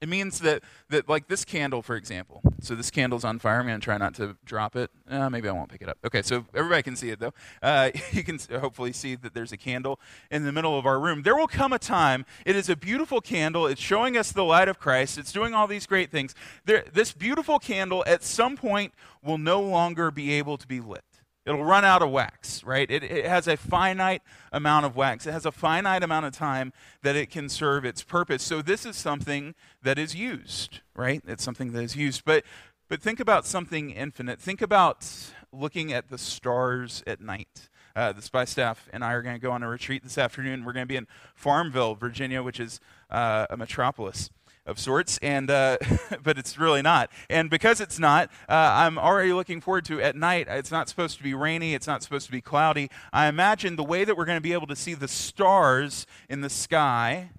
It 0.00 0.08
means 0.08 0.40
that, 0.40 0.62
that, 0.90 1.08
like 1.08 1.28
this 1.28 1.44
candle, 1.44 1.82
for 1.82 1.96
example. 1.96 2.42
So 2.60 2.74
this 2.74 2.90
candle's 2.90 3.24
on 3.24 3.38
fire. 3.38 3.60
I'm 3.60 3.66
going 3.66 3.80
to 3.80 3.84
try 3.84 3.98
not 3.98 4.14
to 4.16 4.36
drop 4.44 4.76
it. 4.76 4.90
Uh, 5.08 5.30
maybe 5.30 5.48
I 5.48 5.52
won't 5.52 5.70
pick 5.70 5.82
it 5.82 5.88
up. 5.88 5.98
Okay, 6.04 6.22
so 6.22 6.44
everybody 6.54 6.82
can 6.82 6.96
see 6.96 7.10
it, 7.10 7.20
though. 7.20 7.34
Uh, 7.62 7.90
you 8.12 8.24
can 8.24 8.38
hopefully 8.60 8.92
see 8.92 9.14
that 9.16 9.34
there's 9.34 9.52
a 9.52 9.56
candle 9.56 10.00
in 10.30 10.44
the 10.44 10.52
middle 10.52 10.78
of 10.78 10.86
our 10.86 10.98
room. 10.98 11.22
There 11.22 11.36
will 11.36 11.46
come 11.46 11.72
a 11.72 11.78
time, 11.78 12.24
it 12.44 12.56
is 12.56 12.68
a 12.68 12.76
beautiful 12.76 13.20
candle. 13.20 13.66
It's 13.66 13.80
showing 13.80 14.16
us 14.16 14.32
the 14.32 14.44
light 14.44 14.68
of 14.68 14.78
Christ. 14.78 15.18
It's 15.18 15.32
doing 15.32 15.54
all 15.54 15.66
these 15.66 15.86
great 15.86 16.10
things. 16.10 16.34
There, 16.64 16.84
this 16.92 17.12
beautiful 17.12 17.58
candle, 17.58 18.04
at 18.06 18.22
some 18.22 18.56
point, 18.56 18.92
will 19.22 19.38
no 19.38 19.60
longer 19.60 20.10
be 20.10 20.32
able 20.32 20.56
to 20.58 20.66
be 20.66 20.80
lit. 20.80 21.04
It'll 21.48 21.64
run 21.64 21.84
out 21.84 22.02
of 22.02 22.10
wax, 22.10 22.62
right? 22.62 22.90
It, 22.90 23.02
it, 23.02 23.24
has 23.24 23.48
a 23.48 23.56
finite 23.56 24.20
amount 24.52 24.84
of 24.84 24.96
wax. 24.96 25.26
It 25.26 25.32
has 25.32 25.46
a 25.46 25.52
finite 25.52 26.02
amount 26.02 26.26
of 26.26 26.32
time 26.32 26.74
that 27.02 27.16
it 27.16 27.30
can 27.30 27.48
serve 27.48 27.86
its 27.86 28.02
purpose. 28.02 28.42
So 28.42 28.60
this 28.60 28.84
is 28.84 28.96
something 28.96 29.54
that 29.82 29.98
is 29.98 30.14
used, 30.14 30.80
right? 30.94 31.22
It's 31.26 31.42
something 31.42 31.72
that 31.72 31.82
is 31.82 31.96
used. 31.96 32.26
But 32.26 32.44
but 32.88 33.00
think 33.00 33.18
about 33.18 33.46
something 33.46 33.90
infinite. 33.90 34.40
Think 34.40 34.60
about 34.60 35.06
looking 35.50 35.90
at 35.92 36.10
the 36.10 36.18
stars 36.18 37.02
at 37.06 37.20
night. 37.20 37.70
Uh, 37.96 38.12
the 38.12 38.22
spy 38.22 38.44
staff 38.44 38.86
and 38.92 39.02
I 39.02 39.12
are 39.12 39.22
going 39.22 39.34
to 39.34 39.40
go 39.40 39.50
on 39.50 39.62
a 39.62 39.68
retreat 39.68 40.02
this 40.02 40.18
afternoon. 40.18 40.64
We're 40.64 40.74
going 40.74 40.84
to 40.84 40.88
be 40.88 40.96
in 40.96 41.06
Farmville, 41.34 41.94
Virginia, 41.94 42.42
which 42.42 42.60
is 42.60 42.78
uh, 43.10 43.46
a 43.48 43.56
metropolis 43.56 44.30
of 44.68 44.78
sorts, 44.78 45.18
and 45.18 45.50
uh, 45.50 45.78
but 46.22 46.38
it's 46.38 46.58
really 46.58 46.82
not. 46.82 47.10
And 47.28 47.50
because 47.50 47.80
it's 47.80 47.98
not, 47.98 48.30
uh, 48.48 48.52
I'm 48.52 48.98
already 48.98 49.32
looking 49.32 49.60
forward 49.60 49.84
to 49.86 50.00
at 50.00 50.14
night. 50.14 50.46
It's 50.48 50.70
not 50.70 50.88
supposed 50.88 51.16
to 51.16 51.22
be 51.22 51.34
rainy. 51.34 51.74
It's 51.74 51.86
not 51.86 52.02
supposed 52.02 52.26
to 52.26 52.32
be 52.32 52.40
cloudy. 52.40 52.90
I 53.12 53.26
imagine 53.26 53.76
the 53.76 53.84
way 53.84 54.04
that 54.04 54.16
we're 54.16 54.26
going 54.26 54.36
to 54.36 54.42
be 54.42 54.52
able 54.52 54.66
to 54.68 54.76
see 54.76 54.94
the 54.94 55.08
stars 55.08 56.06
in 56.28 56.42
the 56.42 56.50
sky 56.50 57.30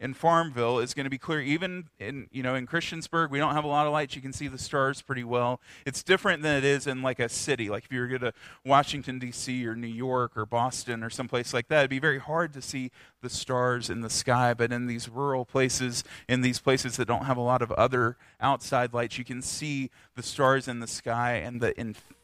in 0.00 0.14
Farmville 0.14 0.78
is 0.78 0.94
going 0.94 1.04
to 1.04 1.10
be 1.10 1.18
clear. 1.18 1.40
Even 1.40 1.88
in 1.98 2.28
you 2.30 2.42
know 2.42 2.54
in 2.54 2.66
Christiansburg, 2.66 3.30
we 3.30 3.38
don't 3.38 3.54
have 3.54 3.64
a 3.64 3.68
lot 3.68 3.86
of 3.86 3.92
lights. 3.92 4.14
You 4.14 4.22
can 4.22 4.32
see 4.32 4.48
the 4.48 4.58
stars 4.58 5.02
pretty 5.02 5.24
well. 5.24 5.60
It's 5.84 6.02
different 6.02 6.42
than 6.42 6.56
it 6.56 6.64
is 6.64 6.86
in 6.86 7.02
like 7.02 7.18
a 7.18 7.28
city. 7.28 7.68
Like 7.68 7.84
if 7.84 7.92
you 7.92 8.00
were 8.00 8.08
to 8.08 8.18
go 8.18 8.30
to 8.30 8.32
Washington 8.64 9.18
D.C. 9.18 9.66
or 9.66 9.74
New 9.74 9.88
York 9.88 10.36
or 10.36 10.46
Boston 10.46 11.02
or 11.02 11.10
someplace 11.10 11.52
like 11.52 11.68
that, 11.68 11.80
it'd 11.80 11.90
be 11.90 11.98
very 11.98 12.20
hard 12.20 12.52
to 12.52 12.62
see 12.62 12.90
the 13.22 13.30
stars 13.30 13.90
in 13.90 14.00
the 14.00 14.10
sky. 14.10 14.54
But 14.54 14.72
in 14.72 14.86
these 14.86 15.08
rural 15.08 15.44
places, 15.44 16.04
in 16.28 16.42
these 16.42 16.60
places 16.60 16.96
that 16.96 17.08
don't 17.08 17.24
have 17.24 17.36
a 17.36 17.42
lot 17.42 17.62
of 17.62 17.72
other 17.72 18.16
outside 18.40 18.94
lights, 18.94 19.18
you 19.18 19.24
can 19.24 19.42
see 19.42 19.90
the 20.14 20.22
stars 20.22 20.68
in 20.68 20.80
the 20.80 20.86
sky 20.86 21.34
and 21.34 21.60
the 21.60 21.78
inf- 21.78 22.14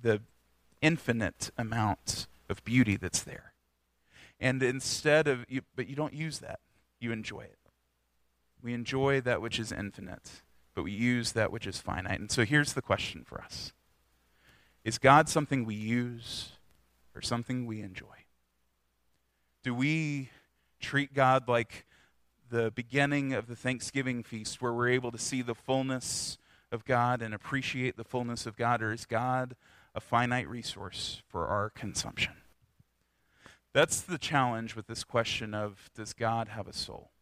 the 0.00 0.22
infinite 0.80 1.50
amount 1.58 2.26
of 2.48 2.64
beauty 2.64 2.96
that's 2.96 3.22
there. 3.22 3.52
And 4.40 4.62
instead 4.62 5.26
of, 5.26 5.44
you, 5.48 5.62
but 5.74 5.88
you 5.88 5.96
don't 5.96 6.14
use 6.14 6.38
that 6.38 6.60
you 7.00 7.12
enjoy 7.12 7.42
it. 7.42 7.58
We 8.62 8.74
enjoy 8.74 9.20
that 9.20 9.40
which 9.40 9.58
is 9.58 9.70
infinite, 9.72 10.42
but 10.74 10.82
we 10.82 10.92
use 10.92 11.32
that 11.32 11.52
which 11.52 11.66
is 11.66 11.78
finite. 11.78 12.20
And 12.20 12.30
so 12.30 12.44
here's 12.44 12.72
the 12.72 12.82
question 12.82 13.24
for 13.24 13.40
us 13.40 13.72
Is 14.84 14.98
God 14.98 15.28
something 15.28 15.64
we 15.64 15.74
use 15.74 16.52
or 17.14 17.22
something 17.22 17.66
we 17.66 17.82
enjoy? 17.82 18.24
Do 19.62 19.74
we 19.74 20.30
treat 20.80 21.14
God 21.14 21.48
like 21.48 21.84
the 22.50 22.70
beginning 22.70 23.32
of 23.32 23.46
the 23.46 23.56
Thanksgiving 23.56 24.22
feast 24.22 24.62
where 24.62 24.72
we're 24.72 24.88
able 24.88 25.12
to 25.12 25.18
see 25.18 25.42
the 25.42 25.54
fullness 25.54 26.38
of 26.72 26.84
God 26.84 27.22
and 27.22 27.34
appreciate 27.34 27.96
the 27.96 28.04
fullness 28.04 28.46
of 28.46 28.56
God, 28.56 28.82
or 28.82 28.92
is 28.92 29.06
God 29.06 29.56
a 29.94 30.00
finite 30.00 30.48
resource 30.48 31.22
for 31.28 31.46
our 31.46 31.70
consumption? 31.70 32.34
That's 33.78 34.00
the 34.00 34.18
challenge 34.18 34.74
with 34.74 34.88
this 34.88 35.04
question 35.04 35.54
of 35.54 35.88
does 35.94 36.12
God 36.12 36.48
have 36.48 36.66
a 36.66 36.72
soul? 36.72 37.12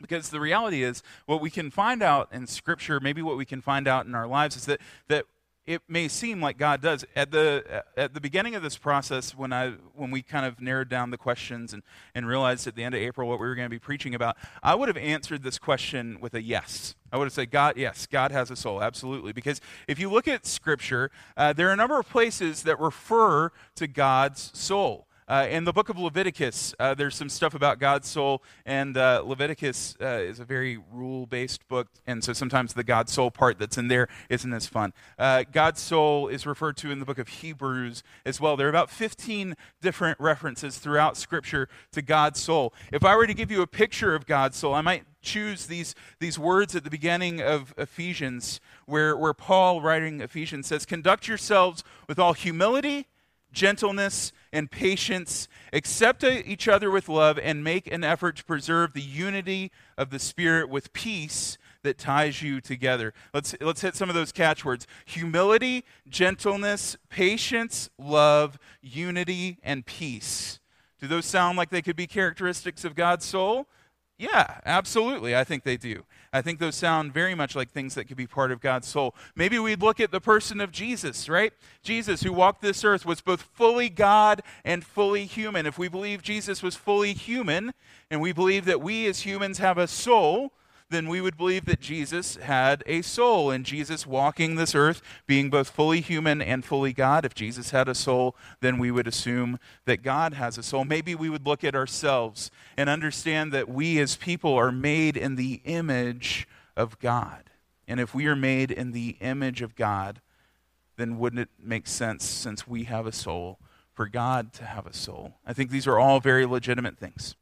Because 0.00 0.30
the 0.30 0.40
reality 0.40 0.82
is, 0.82 1.04
what 1.26 1.40
we 1.40 1.50
can 1.50 1.70
find 1.70 2.02
out 2.02 2.28
in 2.32 2.48
Scripture, 2.48 2.98
maybe 2.98 3.22
what 3.22 3.36
we 3.36 3.44
can 3.44 3.60
find 3.60 3.86
out 3.86 4.04
in 4.04 4.16
our 4.16 4.26
lives, 4.26 4.56
is 4.56 4.64
that, 4.64 4.80
that 5.06 5.24
it 5.64 5.80
may 5.86 6.08
seem 6.08 6.40
like 6.40 6.58
God 6.58 6.82
does. 6.82 7.04
At 7.14 7.30
the, 7.30 7.84
at 7.96 8.12
the 8.12 8.20
beginning 8.20 8.56
of 8.56 8.64
this 8.64 8.76
process, 8.76 9.36
when, 9.36 9.52
I, 9.52 9.74
when 9.94 10.10
we 10.10 10.20
kind 10.20 10.44
of 10.44 10.60
narrowed 10.60 10.88
down 10.88 11.12
the 11.12 11.16
questions 11.16 11.72
and, 11.72 11.84
and 12.12 12.26
realized 12.26 12.66
at 12.66 12.74
the 12.74 12.82
end 12.82 12.96
of 12.96 13.00
April 13.00 13.28
what 13.28 13.38
we 13.38 13.46
were 13.46 13.54
going 13.54 13.66
to 13.66 13.70
be 13.70 13.78
preaching 13.78 14.16
about, 14.16 14.36
I 14.64 14.74
would 14.74 14.88
have 14.88 14.96
answered 14.96 15.44
this 15.44 15.60
question 15.60 16.18
with 16.20 16.34
a 16.34 16.42
yes. 16.42 16.96
I 17.12 17.18
would 17.18 17.26
have 17.26 17.34
said, 17.34 17.52
God, 17.52 17.76
yes, 17.76 18.08
God 18.08 18.32
has 18.32 18.50
a 18.50 18.56
soul, 18.56 18.82
absolutely. 18.82 19.32
Because 19.32 19.60
if 19.86 20.00
you 20.00 20.10
look 20.10 20.26
at 20.26 20.44
Scripture, 20.44 21.12
uh, 21.36 21.52
there 21.52 21.68
are 21.68 21.72
a 21.72 21.76
number 21.76 22.00
of 22.00 22.08
places 22.08 22.64
that 22.64 22.80
refer 22.80 23.52
to 23.76 23.86
God's 23.86 24.50
soul. 24.58 25.06
Uh, 25.32 25.46
in 25.46 25.64
the 25.64 25.72
book 25.72 25.88
of 25.88 25.98
Leviticus, 25.98 26.74
uh, 26.78 26.92
there's 26.92 27.16
some 27.16 27.30
stuff 27.30 27.54
about 27.54 27.78
God's 27.78 28.06
soul, 28.06 28.42
and 28.66 28.98
uh, 28.98 29.22
Leviticus 29.24 29.96
uh, 29.98 30.06
is 30.18 30.40
a 30.40 30.44
very 30.44 30.78
rule 30.92 31.24
based 31.24 31.66
book, 31.68 31.88
and 32.06 32.22
so 32.22 32.34
sometimes 32.34 32.74
the 32.74 32.84
God's 32.84 33.14
soul 33.14 33.30
part 33.30 33.58
that's 33.58 33.78
in 33.78 33.88
there 33.88 34.08
isn't 34.28 34.52
as 34.52 34.66
fun. 34.66 34.92
Uh, 35.18 35.44
God's 35.50 35.80
soul 35.80 36.28
is 36.28 36.46
referred 36.46 36.76
to 36.76 36.90
in 36.90 36.98
the 36.98 37.06
book 37.06 37.18
of 37.18 37.28
Hebrews 37.28 38.02
as 38.26 38.42
well. 38.42 38.58
There 38.58 38.66
are 38.66 38.68
about 38.68 38.90
15 38.90 39.54
different 39.80 40.20
references 40.20 40.76
throughout 40.76 41.16
Scripture 41.16 41.66
to 41.92 42.02
God's 42.02 42.38
soul. 42.38 42.74
If 42.92 43.02
I 43.02 43.16
were 43.16 43.26
to 43.26 43.32
give 43.32 43.50
you 43.50 43.62
a 43.62 43.66
picture 43.66 44.14
of 44.14 44.26
God's 44.26 44.58
soul, 44.58 44.74
I 44.74 44.82
might 44.82 45.04
choose 45.22 45.64
these, 45.64 45.94
these 46.20 46.38
words 46.38 46.76
at 46.76 46.84
the 46.84 46.90
beginning 46.90 47.40
of 47.40 47.72
Ephesians, 47.78 48.60
where, 48.84 49.16
where 49.16 49.32
Paul, 49.32 49.80
writing 49.80 50.20
Ephesians, 50.20 50.66
says, 50.66 50.84
Conduct 50.84 51.26
yourselves 51.26 51.82
with 52.06 52.18
all 52.18 52.34
humility 52.34 53.06
gentleness, 53.52 54.32
and 54.52 54.70
patience. 54.70 55.48
Accept 55.72 56.24
each 56.24 56.68
other 56.68 56.90
with 56.90 57.08
love 57.08 57.38
and 57.38 57.64
make 57.64 57.90
an 57.90 58.04
effort 58.04 58.36
to 58.36 58.44
preserve 58.44 58.92
the 58.92 59.00
unity 59.00 59.70
of 59.96 60.10
the 60.10 60.18
Spirit 60.18 60.68
with 60.68 60.92
peace 60.92 61.58
that 61.82 61.98
ties 61.98 62.42
you 62.42 62.60
together. 62.60 63.12
Let's, 63.34 63.54
let's 63.60 63.80
hit 63.80 63.96
some 63.96 64.08
of 64.08 64.14
those 64.14 64.32
catchwords 64.32 64.86
humility, 65.04 65.84
gentleness, 66.08 66.96
patience, 67.08 67.90
love, 67.98 68.58
unity, 68.80 69.58
and 69.62 69.84
peace. 69.84 70.60
Do 71.00 71.08
those 71.08 71.26
sound 71.26 71.58
like 71.58 71.70
they 71.70 71.82
could 71.82 71.96
be 71.96 72.06
characteristics 72.06 72.84
of 72.84 72.94
God's 72.94 73.24
soul? 73.24 73.66
Yeah, 74.18 74.60
absolutely. 74.64 75.34
I 75.34 75.42
think 75.42 75.64
they 75.64 75.76
do. 75.76 76.04
I 76.32 76.40
think 76.40 76.58
those 76.58 76.76
sound 76.76 77.12
very 77.12 77.34
much 77.34 77.54
like 77.54 77.70
things 77.70 77.94
that 77.94 78.06
could 78.06 78.16
be 78.16 78.26
part 78.26 78.50
of 78.50 78.60
God's 78.60 78.88
soul. 78.88 79.14
Maybe 79.36 79.58
we'd 79.58 79.82
look 79.82 80.00
at 80.00 80.10
the 80.10 80.20
person 80.20 80.60
of 80.60 80.72
Jesus, 80.72 81.28
right? 81.28 81.52
Jesus, 81.82 82.22
who 82.22 82.32
walked 82.32 82.62
this 82.62 82.84
earth, 82.84 83.04
was 83.04 83.20
both 83.20 83.42
fully 83.42 83.90
God 83.90 84.42
and 84.64 84.82
fully 84.82 85.26
human. 85.26 85.66
If 85.66 85.78
we 85.78 85.88
believe 85.88 86.22
Jesus 86.22 86.62
was 86.62 86.74
fully 86.74 87.12
human, 87.12 87.74
and 88.10 88.20
we 88.20 88.32
believe 88.32 88.64
that 88.64 88.80
we 88.80 89.06
as 89.06 89.20
humans 89.20 89.58
have 89.58 89.76
a 89.76 89.86
soul, 89.86 90.52
then 90.92 91.08
we 91.08 91.20
would 91.20 91.36
believe 91.36 91.64
that 91.64 91.80
Jesus 91.80 92.36
had 92.36 92.82
a 92.86 93.02
soul. 93.02 93.50
And 93.50 93.64
Jesus 93.64 94.06
walking 94.06 94.54
this 94.54 94.74
earth, 94.74 95.02
being 95.26 95.50
both 95.50 95.70
fully 95.70 96.00
human 96.00 96.40
and 96.40 96.64
fully 96.64 96.92
God, 96.92 97.24
if 97.24 97.34
Jesus 97.34 97.70
had 97.70 97.88
a 97.88 97.94
soul, 97.94 98.36
then 98.60 98.78
we 98.78 98.90
would 98.90 99.08
assume 99.08 99.58
that 99.86 100.02
God 100.02 100.34
has 100.34 100.58
a 100.58 100.62
soul. 100.62 100.84
Maybe 100.84 101.14
we 101.14 101.28
would 101.28 101.46
look 101.46 101.64
at 101.64 101.74
ourselves 101.74 102.50
and 102.76 102.88
understand 102.88 103.52
that 103.52 103.68
we 103.68 103.98
as 103.98 104.16
people 104.16 104.54
are 104.54 104.72
made 104.72 105.16
in 105.16 105.36
the 105.36 105.60
image 105.64 106.46
of 106.76 106.98
God. 106.98 107.50
And 107.88 107.98
if 107.98 108.14
we 108.14 108.26
are 108.26 108.36
made 108.36 108.70
in 108.70 108.92
the 108.92 109.16
image 109.20 109.62
of 109.62 109.74
God, 109.74 110.20
then 110.96 111.18
wouldn't 111.18 111.40
it 111.40 111.48
make 111.58 111.86
sense, 111.86 112.24
since 112.24 112.68
we 112.68 112.84
have 112.84 113.06
a 113.06 113.12
soul, 113.12 113.58
for 113.92 114.06
God 114.06 114.52
to 114.54 114.64
have 114.64 114.86
a 114.86 114.92
soul? 114.92 115.34
I 115.46 115.52
think 115.52 115.70
these 115.70 115.86
are 115.86 115.98
all 115.98 116.20
very 116.20 116.46
legitimate 116.46 116.98
things. 116.98 117.34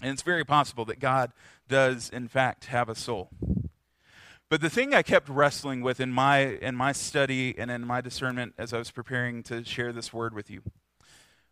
And 0.00 0.12
it's 0.12 0.22
very 0.22 0.44
possible 0.44 0.84
that 0.86 1.00
God 1.00 1.32
does, 1.68 2.08
in 2.10 2.28
fact, 2.28 2.66
have 2.66 2.88
a 2.88 2.94
soul. 2.94 3.30
But 4.48 4.60
the 4.60 4.70
thing 4.70 4.94
I 4.94 5.02
kept 5.02 5.28
wrestling 5.28 5.82
with 5.82 6.00
in 6.00 6.10
my, 6.10 6.38
in 6.38 6.74
my 6.74 6.92
study 6.92 7.54
and 7.58 7.70
in 7.70 7.86
my 7.86 8.00
discernment 8.00 8.54
as 8.56 8.72
I 8.72 8.78
was 8.78 8.90
preparing 8.90 9.42
to 9.44 9.64
share 9.64 9.92
this 9.92 10.12
word 10.12 10.34
with 10.34 10.50
you 10.50 10.62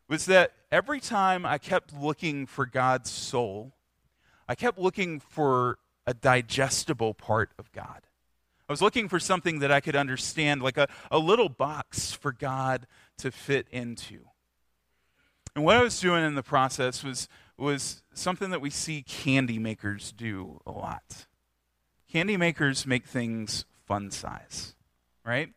was 0.09 0.27
that 0.27 0.53
every 0.71 1.01
time 1.01 1.45
I 1.45 1.59
kept 1.59 1.93
looking 1.93 2.47
for 2.47 2.65
God's 2.65 3.11
soul, 3.11 3.75
I 4.49 4.55
kept 4.55 4.79
looking 4.79 5.21
for 5.21 5.79
a 6.07 6.15
digestible 6.15 7.13
part 7.13 7.51
of 7.59 7.73
God. 7.73 8.03
I 8.69 8.73
was 8.73 8.81
looking 8.81 9.09
for 9.09 9.21
something 9.21 9.59
that 9.61 9.71
I 9.71 9.81
could 9.81 9.97
understand, 9.97 10.63
like 10.63 10.79
a, 10.79 10.89
a 11.11 11.19
little 11.19 11.49
box 11.49 12.13
for 12.13 12.33
God 12.33 12.87
to 13.19 13.31
fit 13.31 13.67
into. 13.71 14.21
And 15.55 15.65
what 15.65 15.77
I 15.77 15.83
was 15.83 16.01
doing 16.01 16.25
in 16.25 16.35
the 16.35 16.43
process 16.43 17.05
was 17.05 17.29
was 17.59 18.03
something 18.13 18.51
that 18.51 18.61
we 18.61 18.71
see 18.71 19.03
candy 19.03 19.59
makers 19.59 20.13
do 20.13 20.61
a 20.67 20.71
lot. 20.71 21.27
Candy 22.11 22.37
makers 22.37 22.87
make 22.87 23.07
things 23.07 23.65
fun 23.87 24.11
size, 24.11 24.75
right? 25.25 25.49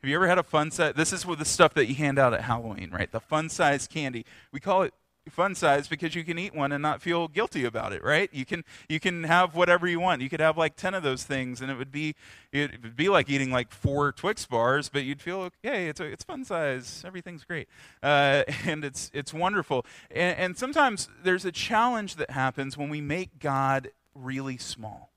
Have 0.00 0.08
you 0.08 0.16
ever 0.16 0.28
had 0.28 0.38
a 0.38 0.42
fun 0.42 0.70
size? 0.70 0.94
This 0.96 1.12
is 1.12 1.24
the 1.24 1.44
stuff 1.44 1.74
that 1.74 1.86
you 1.86 1.94
hand 1.94 2.18
out 2.18 2.32
at 2.32 2.42
Halloween, 2.42 2.90
right? 2.90 3.10
The 3.10 3.20
fun 3.20 3.48
size 3.48 3.86
candy. 3.86 4.24
We 4.50 4.60
call 4.60 4.82
it 4.82 4.94
fun 5.30 5.54
size 5.54 5.88
because 5.88 6.14
you 6.14 6.24
can 6.24 6.38
eat 6.38 6.54
one 6.54 6.72
and 6.72 6.82
not 6.82 7.00
feel 7.00 7.28
guilty 7.28 7.64
about 7.64 7.92
it, 7.92 8.02
right? 8.04 8.28
You 8.32 8.44
can 8.44 8.64
you 8.88 9.00
can 9.00 9.24
have 9.24 9.54
whatever 9.54 9.86
you 9.86 10.00
want. 10.00 10.22
You 10.22 10.28
could 10.28 10.40
have 10.40 10.58
like 10.58 10.76
ten 10.76 10.94
of 10.94 11.02
those 11.02 11.24
things, 11.24 11.60
and 11.60 11.70
it 11.70 11.78
would 11.78 11.92
be 11.92 12.14
it 12.52 12.82
would 12.82 12.96
be 12.96 13.08
like 13.08 13.30
eating 13.30 13.50
like 13.50 13.72
four 13.72 14.12
Twix 14.12 14.46
bars, 14.46 14.88
but 14.88 15.04
you'd 15.04 15.22
feel 15.22 15.50
hey, 15.62 15.88
it's 15.88 16.00
a, 16.00 16.04
it's 16.04 16.24
fun 16.24 16.44
size. 16.44 17.02
Everything's 17.06 17.44
great, 17.44 17.68
uh, 18.02 18.44
and 18.66 18.84
it's 18.84 19.10
it's 19.14 19.32
wonderful. 19.32 19.86
And, 20.10 20.38
and 20.38 20.58
sometimes 20.58 21.08
there's 21.22 21.44
a 21.44 21.52
challenge 21.52 22.16
that 22.16 22.30
happens 22.30 22.76
when 22.76 22.90
we 22.90 23.00
make 23.00 23.38
God 23.38 23.90
really 24.14 24.58
small. 24.58 25.10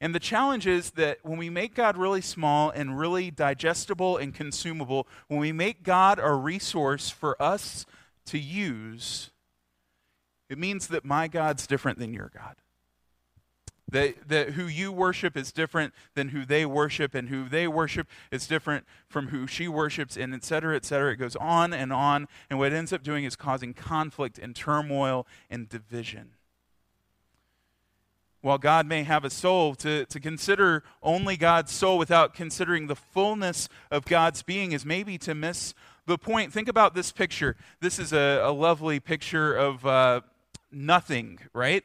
And 0.00 0.14
the 0.14 0.20
challenge 0.20 0.66
is 0.66 0.90
that 0.92 1.18
when 1.22 1.38
we 1.38 1.48
make 1.48 1.74
God 1.74 1.96
really 1.96 2.20
small 2.20 2.68
and 2.68 2.98
really 2.98 3.30
digestible 3.30 4.16
and 4.16 4.34
consumable, 4.34 5.06
when 5.28 5.40
we 5.40 5.52
make 5.52 5.82
God 5.82 6.18
a 6.22 6.32
resource 6.32 7.08
for 7.08 7.40
us 7.40 7.86
to 8.26 8.38
use, 8.38 9.30
it 10.48 10.58
means 10.58 10.88
that 10.88 11.04
my 11.04 11.28
God's 11.28 11.66
different 11.66 11.98
than 11.98 12.12
your 12.12 12.30
God. 12.34 12.56
That, 13.90 14.28
that 14.28 14.50
who 14.50 14.66
you 14.66 14.90
worship 14.90 15.36
is 15.36 15.52
different 15.52 15.92
than 16.14 16.30
who 16.30 16.44
they 16.44 16.64
worship, 16.64 17.14
and 17.14 17.28
who 17.28 17.48
they 17.48 17.68
worship 17.68 18.08
is 18.30 18.46
different 18.46 18.86
from 19.08 19.28
who 19.28 19.46
she 19.46 19.68
worships, 19.68 20.16
and 20.16 20.34
et 20.34 20.42
cetera, 20.42 20.74
et 20.74 20.84
cetera. 20.84 21.12
It 21.12 21.16
goes 21.16 21.36
on 21.36 21.72
and 21.72 21.92
on. 21.92 22.26
And 22.48 22.58
what 22.58 22.72
it 22.72 22.76
ends 22.76 22.92
up 22.92 23.02
doing 23.02 23.24
is 23.24 23.36
causing 23.36 23.74
conflict 23.74 24.38
and 24.38 24.56
turmoil 24.56 25.26
and 25.50 25.68
division. 25.68 26.30
While 28.40 28.58
God 28.58 28.86
may 28.86 29.04
have 29.04 29.24
a 29.24 29.30
soul, 29.30 29.74
to, 29.76 30.06
to 30.06 30.20
consider 30.20 30.82
only 31.02 31.36
God's 31.36 31.72
soul 31.72 31.96
without 31.96 32.34
considering 32.34 32.86
the 32.86 32.96
fullness 32.96 33.68
of 33.90 34.04
God's 34.04 34.42
being 34.42 34.72
is 34.72 34.84
maybe 34.84 35.18
to 35.18 35.34
miss 35.34 35.72
the 36.06 36.18
point. 36.18 36.52
Think 36.52 36.68
about 36.68 36.94
this 36.94 37.12
picture. 37.12 37.56
This 37.80 37.98
is 37.98 38.12
a, 38.12 38.40
a 38.42 38.52
lovely 38.52 39.00
picture 39.00 39.54
of 39.54 39.86
uh, 39.86 40.20
nothing, 40.70 41.38
right? 41.52 41.84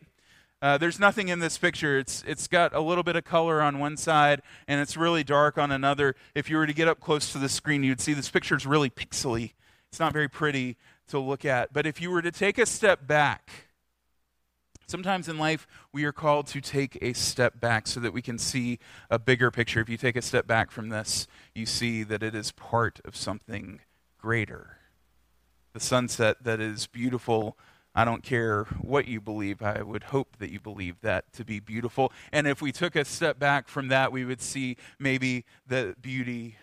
Uh, 0.61 0.77
there's 0.77 0.99
nothing 0.99 1.29
in 1.29 1.39
this 1.39 1.57
picture. 1.57 1.97
It's, 1.97 2.23
it's 2.27 2.47
got 2.47 2.73
a 2.73 2.81
little 2.81 3.03
bit 3.03 3.15
of 3.15 3.23
color 3.23 3.61
on 3.61 3.79
one 3.79 3.95
side 3.95 4.41
and 4.67 4.81
it's 4.81 4.97
really 4.97 5.23
dark 5.23 5.57
on 5.57 5.71
another. 5.71 6.15
If 6.35 6.49
you 6.49 6.57
were 6.57 6.67
to 6.67 6.73
get 6.73 6.88
up 6.88 6.99
close 6.99 7.31
to 7.31 7.38
the 7.38 7.47
screen, 7.47 7.83
you'd 7.83 8.01
see 8.01 8.13
this 8.13 8.29
picture 8.29 8.55
is 8.55 8.65
really 8.65 8.89
pixely. 8.89 9.53
It's 9.89 9.99
not 9.99 10.11
very 10.11 10.27
pretty 10.27 10.75
to 11.07 11.19
look 11.19 11.45
at. 11.45 11.71
But 11.71 11.85
if 11.88 12.01
you 12.01 12.11
were 12.11 12.21
to 12.21 12.31
take 12.31 12.57
a 12.57 12.65
step 12.65 13.07
back, 13.07 13.49
sometimes 14.85 15.29
in 15.29 15.38
life 15.38 15.65
we 15.93 16.03
are 16.03 16.11
called 16.11 16.47
to 16.47 16.59
take 16.59 16.97
a 17.01 17.13
step 17.13 17.61
back 17.61 17.88
so 17.88 18.01
that 18.01 18.11
we 18.11 18.21
can 18.21 18.38
see 18.38 18.79
a 19.09 19.17
bigger 19.17 19.51
picture. 19.51 19.79
If 19.79 19.88
you 19.88 19.97
take 19.97 20.17
a 20.17 20.21
step 20.21 20.45
back 20.45 20.71
from 20.71 20.89
this, 20.89 21.25
you 21.55 21.65
see 21.65 22.03
that 22.03 22.21
it 22.21 22.35
is 22.35 22.51
part 22.51 22.99
of 23.05 23.15
something 23.15 23.79
greater. 24.19 24.77
The 25.73 25.79
sunset 25.79 26.43
that 26.43 26.59
is 26.59 26.88
beautiful 26.88 27.57
I 27.95 28.05
don't 28.05 28.23
care 28.23 28.65
what 28.81 29.07
you 29.07 29.19
believe. 29.19 29.61
I 29.61 29.81
would 29.81 30.03
hope 30.03 30.38
that 30.38 30.51
you 30.51 30.59
believe 30.59 31.01
that 31.01 31.33
to 31.33 31.43
be 31.43 31.59
beautiful. 31.59 32.13
And 32.31 32.47
if 32.47 32.61
we 32.61 32.71
took 32.71 32.95
a 32.95 33.03
step 33.03 33.39
back 33.39 33.67
from 33.67 33.88
that, 33.88 34.11
we 34.11 34.25
would 34.25 34.41
see 34.41 34.77
maybe 34.99 35.43
the 35.67 35.95
beauty 36.01 36.57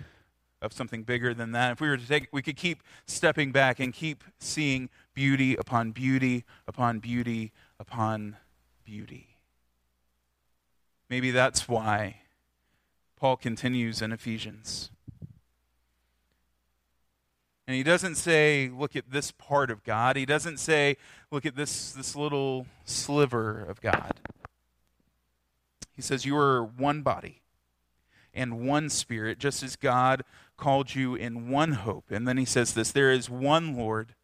of 0.62 0.72
something 0.72 1.02
bigger 1.02 1.34
than 1.34 1.52
that. 1.52 1.72
If 1.72 1.80
we 1.80 1.88
were 1.88 1.96
to 1.96 2.08
take, 2.08 2.28
we 2.32 2.42
could 2.42 2.56
keep 2.56 2.82
stepping 3.06 3.52
back 3.52 3.80
and 3.80 3.92
keep 3.92 4.24
seeing 4.38 4.88
beauty 5.14 5.56
upon 5.56 5.90
beauty 5.90 6.44
upon 6.66 7.00
beauty 7.00 7.52
upon 7.78 8.36
beauty. 8.84 9.36
Maybe 11.10 11.30
that's 11.30 11.68
why 11.68 12.20
Paul 13.16 13.36
continues 13.36 14.00
in 14.00 14.12
Ephesians. 14.12 14.90
And 17.66 17.76
he 17.76 17.82
doesn't 17.82 18.14
say, 18.14 18.70
look 18.72 18.94
at 18.94 19.10
this 19.10 19.32
part 19.32 19.70
of 19.70 19.82
God. 19.82 20.16
He 20.16 20.24
doesn't 20.24 20.58
say, 20.58 20.96
look 21.32 21.44
at 21.44 21.56
this, 21.56 21.92
this 21.92 22.14
little 22.14 22.66
sliver 22.84 23.60
of 23.60 23.80
God. 23.80 24.12
He 25.92 26.02
says, 26.02 26.24
you 26.24 26.36
are 26.36 26.62
one 26.62 27.02
body 27.02 27.42
and 28.32 28.66
one 28.66 28.88
spirit, 28.88 29.38
just 29.38 29.62
as 29.62 29.74
God 29.74 30.22
called 30.56 30.94
you 30.94 31.14
in 31.16 31.50
one 31.50 31.72
hope. 31.72 32.10
And 32.10 32.28
then 32.28 32.36
he 32.36 32.44
says 32.44 32.74
this 32.74 32.92
there 32.92 33.10
is 33.10 33.28
one 33.28 33.76
Lord, 33.76 34.14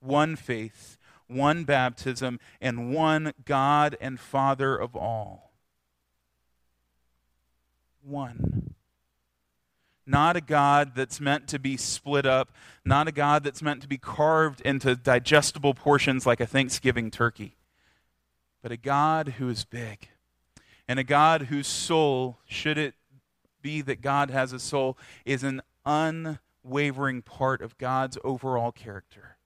one 0.00 0.34
faith, 0.34 0.98
one 1.28 1.64
baptism, 1.64 2.40
and 2.60 2.92
one 2.92 3.32
God 3.44 3.96
and 4.00 4.18
Father 4.18 4.76
of 4.76 4.96
all. 4.96 5.52
One 8.02 8.67
not 10.08 10.36
a 10.36 10.40
God 10.40 10.92
that's 10.94 11.20
meant 11.20 11.46
to 11.48 11.58
be 11.58 11.76
split 11.76 12.26
up, 12.26 12.50
not 12.84 13.06
a 13.08 13.12
God 13.12 13.44
that's 13.44 13.62
meant 13.62 13.82
to 13.82 13.88
be 13.88 13.98
carved 13.98 14.60
into 14.62 14.96
digestible 14.96 15.74
portions 15.74 16.26
like 16.26 16.40
a 16.40 16.46
Thanksgiving 16.46 17.10
turkey, 17.10 17.56
but 18.62 18.72
a 18.72 18.76
God 18.76 19.34
who 19.38 19.48
is 19.48 19.64
big, 19.64 20.08
and 20.88 20.98
a 20.98 21.04
God 21.04 21.42
whose 21.42 21.66
soul, 21.66 22.38
should 22.46 22.78
it 22.78 22.94
be 23.62 23.82
that 23.82 24.00
God 24.00 24.30
has 24.30 24.52
a 24.52 24.58
soul, 24.58 24.96
is 25.24 25.44
an 25.44 25.60
unwavering 25.84 27.22
part 27.22 27.60
of 27.60 27.78
God's 27.78 28.18
overall 28.24 28.72
character 28.72 29.37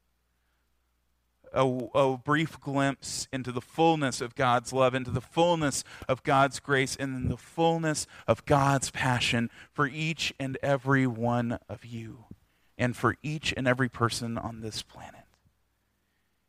a, 1.52 1.66
a, 1.94 2.16
brief 2.18 2.60
glimpse 2.60 3.28
into 3.32 3.52
the 3.52 3.60
fullness 3.60 4.20
of 4.20 4.34
God's 4.34 4.72
love, 4.72 4.94
into 4.94 5.10
the 5.10 5.20
fullness 5.20 5.84
of 6.08 6.22
God's 6.22 6.60
grace, 6.60 6.96
and 6.96 7.30
the 7.30 7.36
fullness 7.36 8.06
of 8.26 8.44
God's 8.44 8.90
passion 8.90 9.50
for 9.72 9.86
each 9.86 10.32
and 10.38 10.58
every 10.62 11.06
one 11.06 11.58
of 11.68 11.84
you 11.84 12.24
and 12.78 12.96
for 12.96 13.16
each 13.22 13.52
and 13.56 13.68
every 13.68 13.88
person 13.88 14.38
on 14.38 14.60
this 14.60 14.82
planet. 14.82 15.24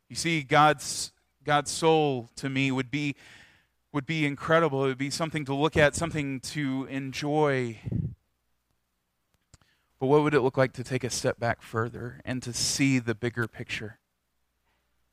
You 0.10 0.16
see, 0.16 0.42
God's, 0.42 1.12
God's 1.44 1.72
soul 1.72 2.30
to 2.38 2.50
me 2.50 2.72
would 2.72 2.90
be, 2.90 3.16
would 3.92 4.06
be 4.06 4.26
incredible. 4.26 4.84
It 4.86 4.88
would 4.88 4.98
be 4.98 5.10
something 5.10 5.46
to 5.46 5.54
look 5.54 5.78
at, 5.78 5.96
something 5.96 6.40
to 6.42 6.88
enjoy. 6.90 7.80
But 10.00 10.08
what 10.08 10.24
would 10.24 10.34
it 10.34 10.42
look 10.42 10.58
like 10.58 10.74
to 10.74 10.84
take 10.84 11.04
a 11.04 11.10
step 11.10 11.40
back 11.40 11.62
further 11.62 12.22
and 12.26 12.42
to 12.44 12.54
see 12.54 13.00
the 13.00 13.16
bigger 13.16 13.48
picture? 13.48 14.00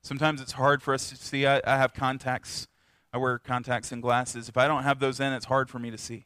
Sometimes 0.03 0.41
it's 0.41 0.53
hard 0.53 0.81
for 0.81 0.93
us 0.93 1.09
to 1.09 1.15
see. 1.15 1.45
I, 1.45 1.61
I 1.65 1.77
have 1.77 1.93
contacts. 1.93 2.67
I 3.13 3.17
wear 3.17 3.37
contacts 3.39 3.91
and 3.91 4.01
glasses. 4.01 4.49
If 4.49 4.57
I 4.57 4.67
don't 4.67 4.83
have 4.83 4.99
those 4.99 5.19
in, 5.19 5.33
it's 5.33 5.45
hard 5.45 5.69
for 5.69 5.79
me 5.79 5.91
to 5.91 5.97
see. 5.97 6.25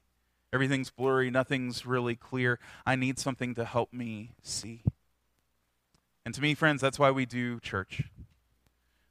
Everything's 0.54 0.90
blurry, 0.90 1.30
nothing's 1.30 1.86
really 1.86 2.16
clear. 2.16 2.60
I 2.86 2.96
need 2.96 3.20
something 3.20 3.56
to 3.56 3.66
help 3.66 3.92
me 3.92 4.32
see. 4.42 4.84
And 6.24 6.34
to 6.34 6.42
me, 6.42 6.54
friends, 6.54 6.82
that's 6.82 6.98
why 6.98 7.12
we 7.12 7.26
do 7.26 7.60
church. 7.60 8.04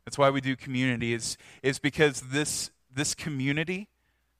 That's 0.04 0.16
why 0.16 0.30
we 0.30 0.40
do 0.40 0.56
community 0.56 1.12
is 1.12 1.36
is 1.62 1.78
because 1.78 2.22
this 2.22 2.70
this 2.92 3.14
community 3.14 3.88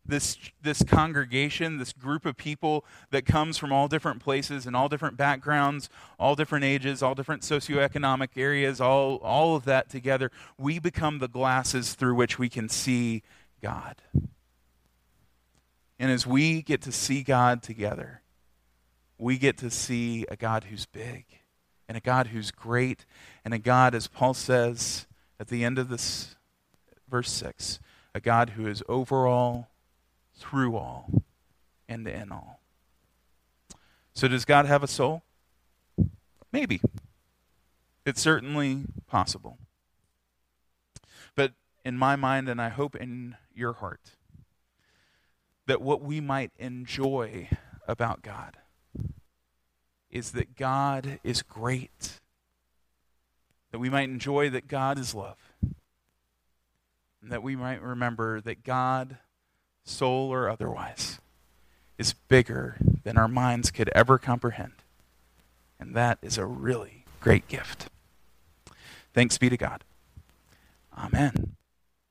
this 0.06 0.36
this 0.62 0.82
congregation, 0.82 1.78
this 1.78 1.92
group 1.92 2.26
of 2.26 2.36
people 2.36 2.84
that 3.10 3.24
comes 3.24 3.56
from 3.56 3.72
all 3.72 3.88
different 3.88 4.22
places 4.22 4.66
and 4.66 4.76
all 4.76 4.88
different 4.88 5.16
backgrounds, 5.16 5.88
all 6.18 6.34
different 6.34 6.64
ages, 6.64 7.02
all 7.02 7.14
different 7.14 7.42
socioeconomic 7.42 8.28
areas, 8.36 8.80
all 8.80 9.16
all 9.16 9.56
of 9.56 9.64
that 9.64 9.88
together, 9.88 10.30
we 10.58 10.78
become 10.78 11.18
the 11.18 11.28
glasses 11.28 11.94
through 11.94 12.14
which 12.14 12.38
we 12.38 12.48
can 12.48 12.68
see 12.68 13.22
God. 13.62 13.96
And 15.98 16.10
as 16.10 16.26
we 16.26 16.62
get 16.62 16.82
to 16.82 16.92
see 16.92 17.22
God 17.22 17.62
together, 17.62 18.22
we 19.16 19.38
get 19.38 19.56
to 19.58 19.70
see 19.70 20.26
a 20.28 20.36
God 20.36 20.64
who's 20.64 20.86
big 20.86 21.24
and 21.88 21.96
a 21.96 22.00
God 22.00 22.28
who's 22.28 22.50
great 22.50 23.06
and 23.44 23.54
a 23.54 23.58
God 23.58 23.94
as 23.94 24.08
Paul 24.08 24.34
says 24.34 25.06
at 25.38 25.48
the 25.48 25.64
end 25.64 25.78
of 25.78 25.88
this 25.88 26.36
verse 27.08 27.30
6, 27.30 27.78
a 28.14 28.20
God 28.20 28.50
who 28.50 28.66
is 28.66 28.82
overall 28.88 29.68
through 30.36 30.76
all 30.76 31.10
and 31.88 32.06
in 32.06 32.32
all. 32.32 32.60
So, 34.14 34.28
does 34.28 34.44
God 34.44 34.66
have 34.66 34.82
a 34.82 34.88
soul? 34.88 35.22
Maybe. 36.52 36.80
It's 38.06 38.20
certainly 38.20 38.84
possible. 39.08 39.58
But 41.34 41.52
in 41.84 41.98
my 41.98 42.16
mind, 42.16 42.48
and 42.48 42.60
I 42.60 42.68
hope 42.68 42.94
in 42.94 43.36
your 43.54 43.72
heart, 43.72 44.10
that 45.66 45.80
what 45.80 46.02
we 46.02 46.20
might 46.20 46.52
enjoy 46.58 47.48
about 47.88 48.22
God 48.22 48.58
is 50.10 50.32
that 50.32 50.54
God 50.54 51.18
is 51.24 51.42
great. 51.42 52.20
That 53.72 53.78
we 53.78 53.90
might 53.90 54.08
enjoy 54.08 54.50
that 54.50 54.68
God 54.68 54.98
is 54.98 55.14
love. 55.14 55.38
And 57.20 57.32
that 57.32 57.42
we 57.42 57.56
might 57.56 57.82
remember 57.82 58.40
that 58.42 58.62
God 58.62 59.18
soul 59.84 60.32
or 60.32 60.48
otherwise, 60.48 61.20
is 61.98 62.14
bigger 62.28 62.76
than 63.04 63.16
our 63.16 63.28
minds 63.28 63.70
could 63.70 63.90
ever 63.94 64.18
comprehend. 64.18 64.72
And 65.78 65.94
that 65.94 66.18
is 66.22 66.38
a 66.38 66.46
really 66.46 67.04
great 67.20 67.46
gift. 67.48 67.88
Thanks 69.12 69.38
be 69.38 69.48
to 69.48 69.56
God. 69.56 69.84
Amen. 70.96 71.53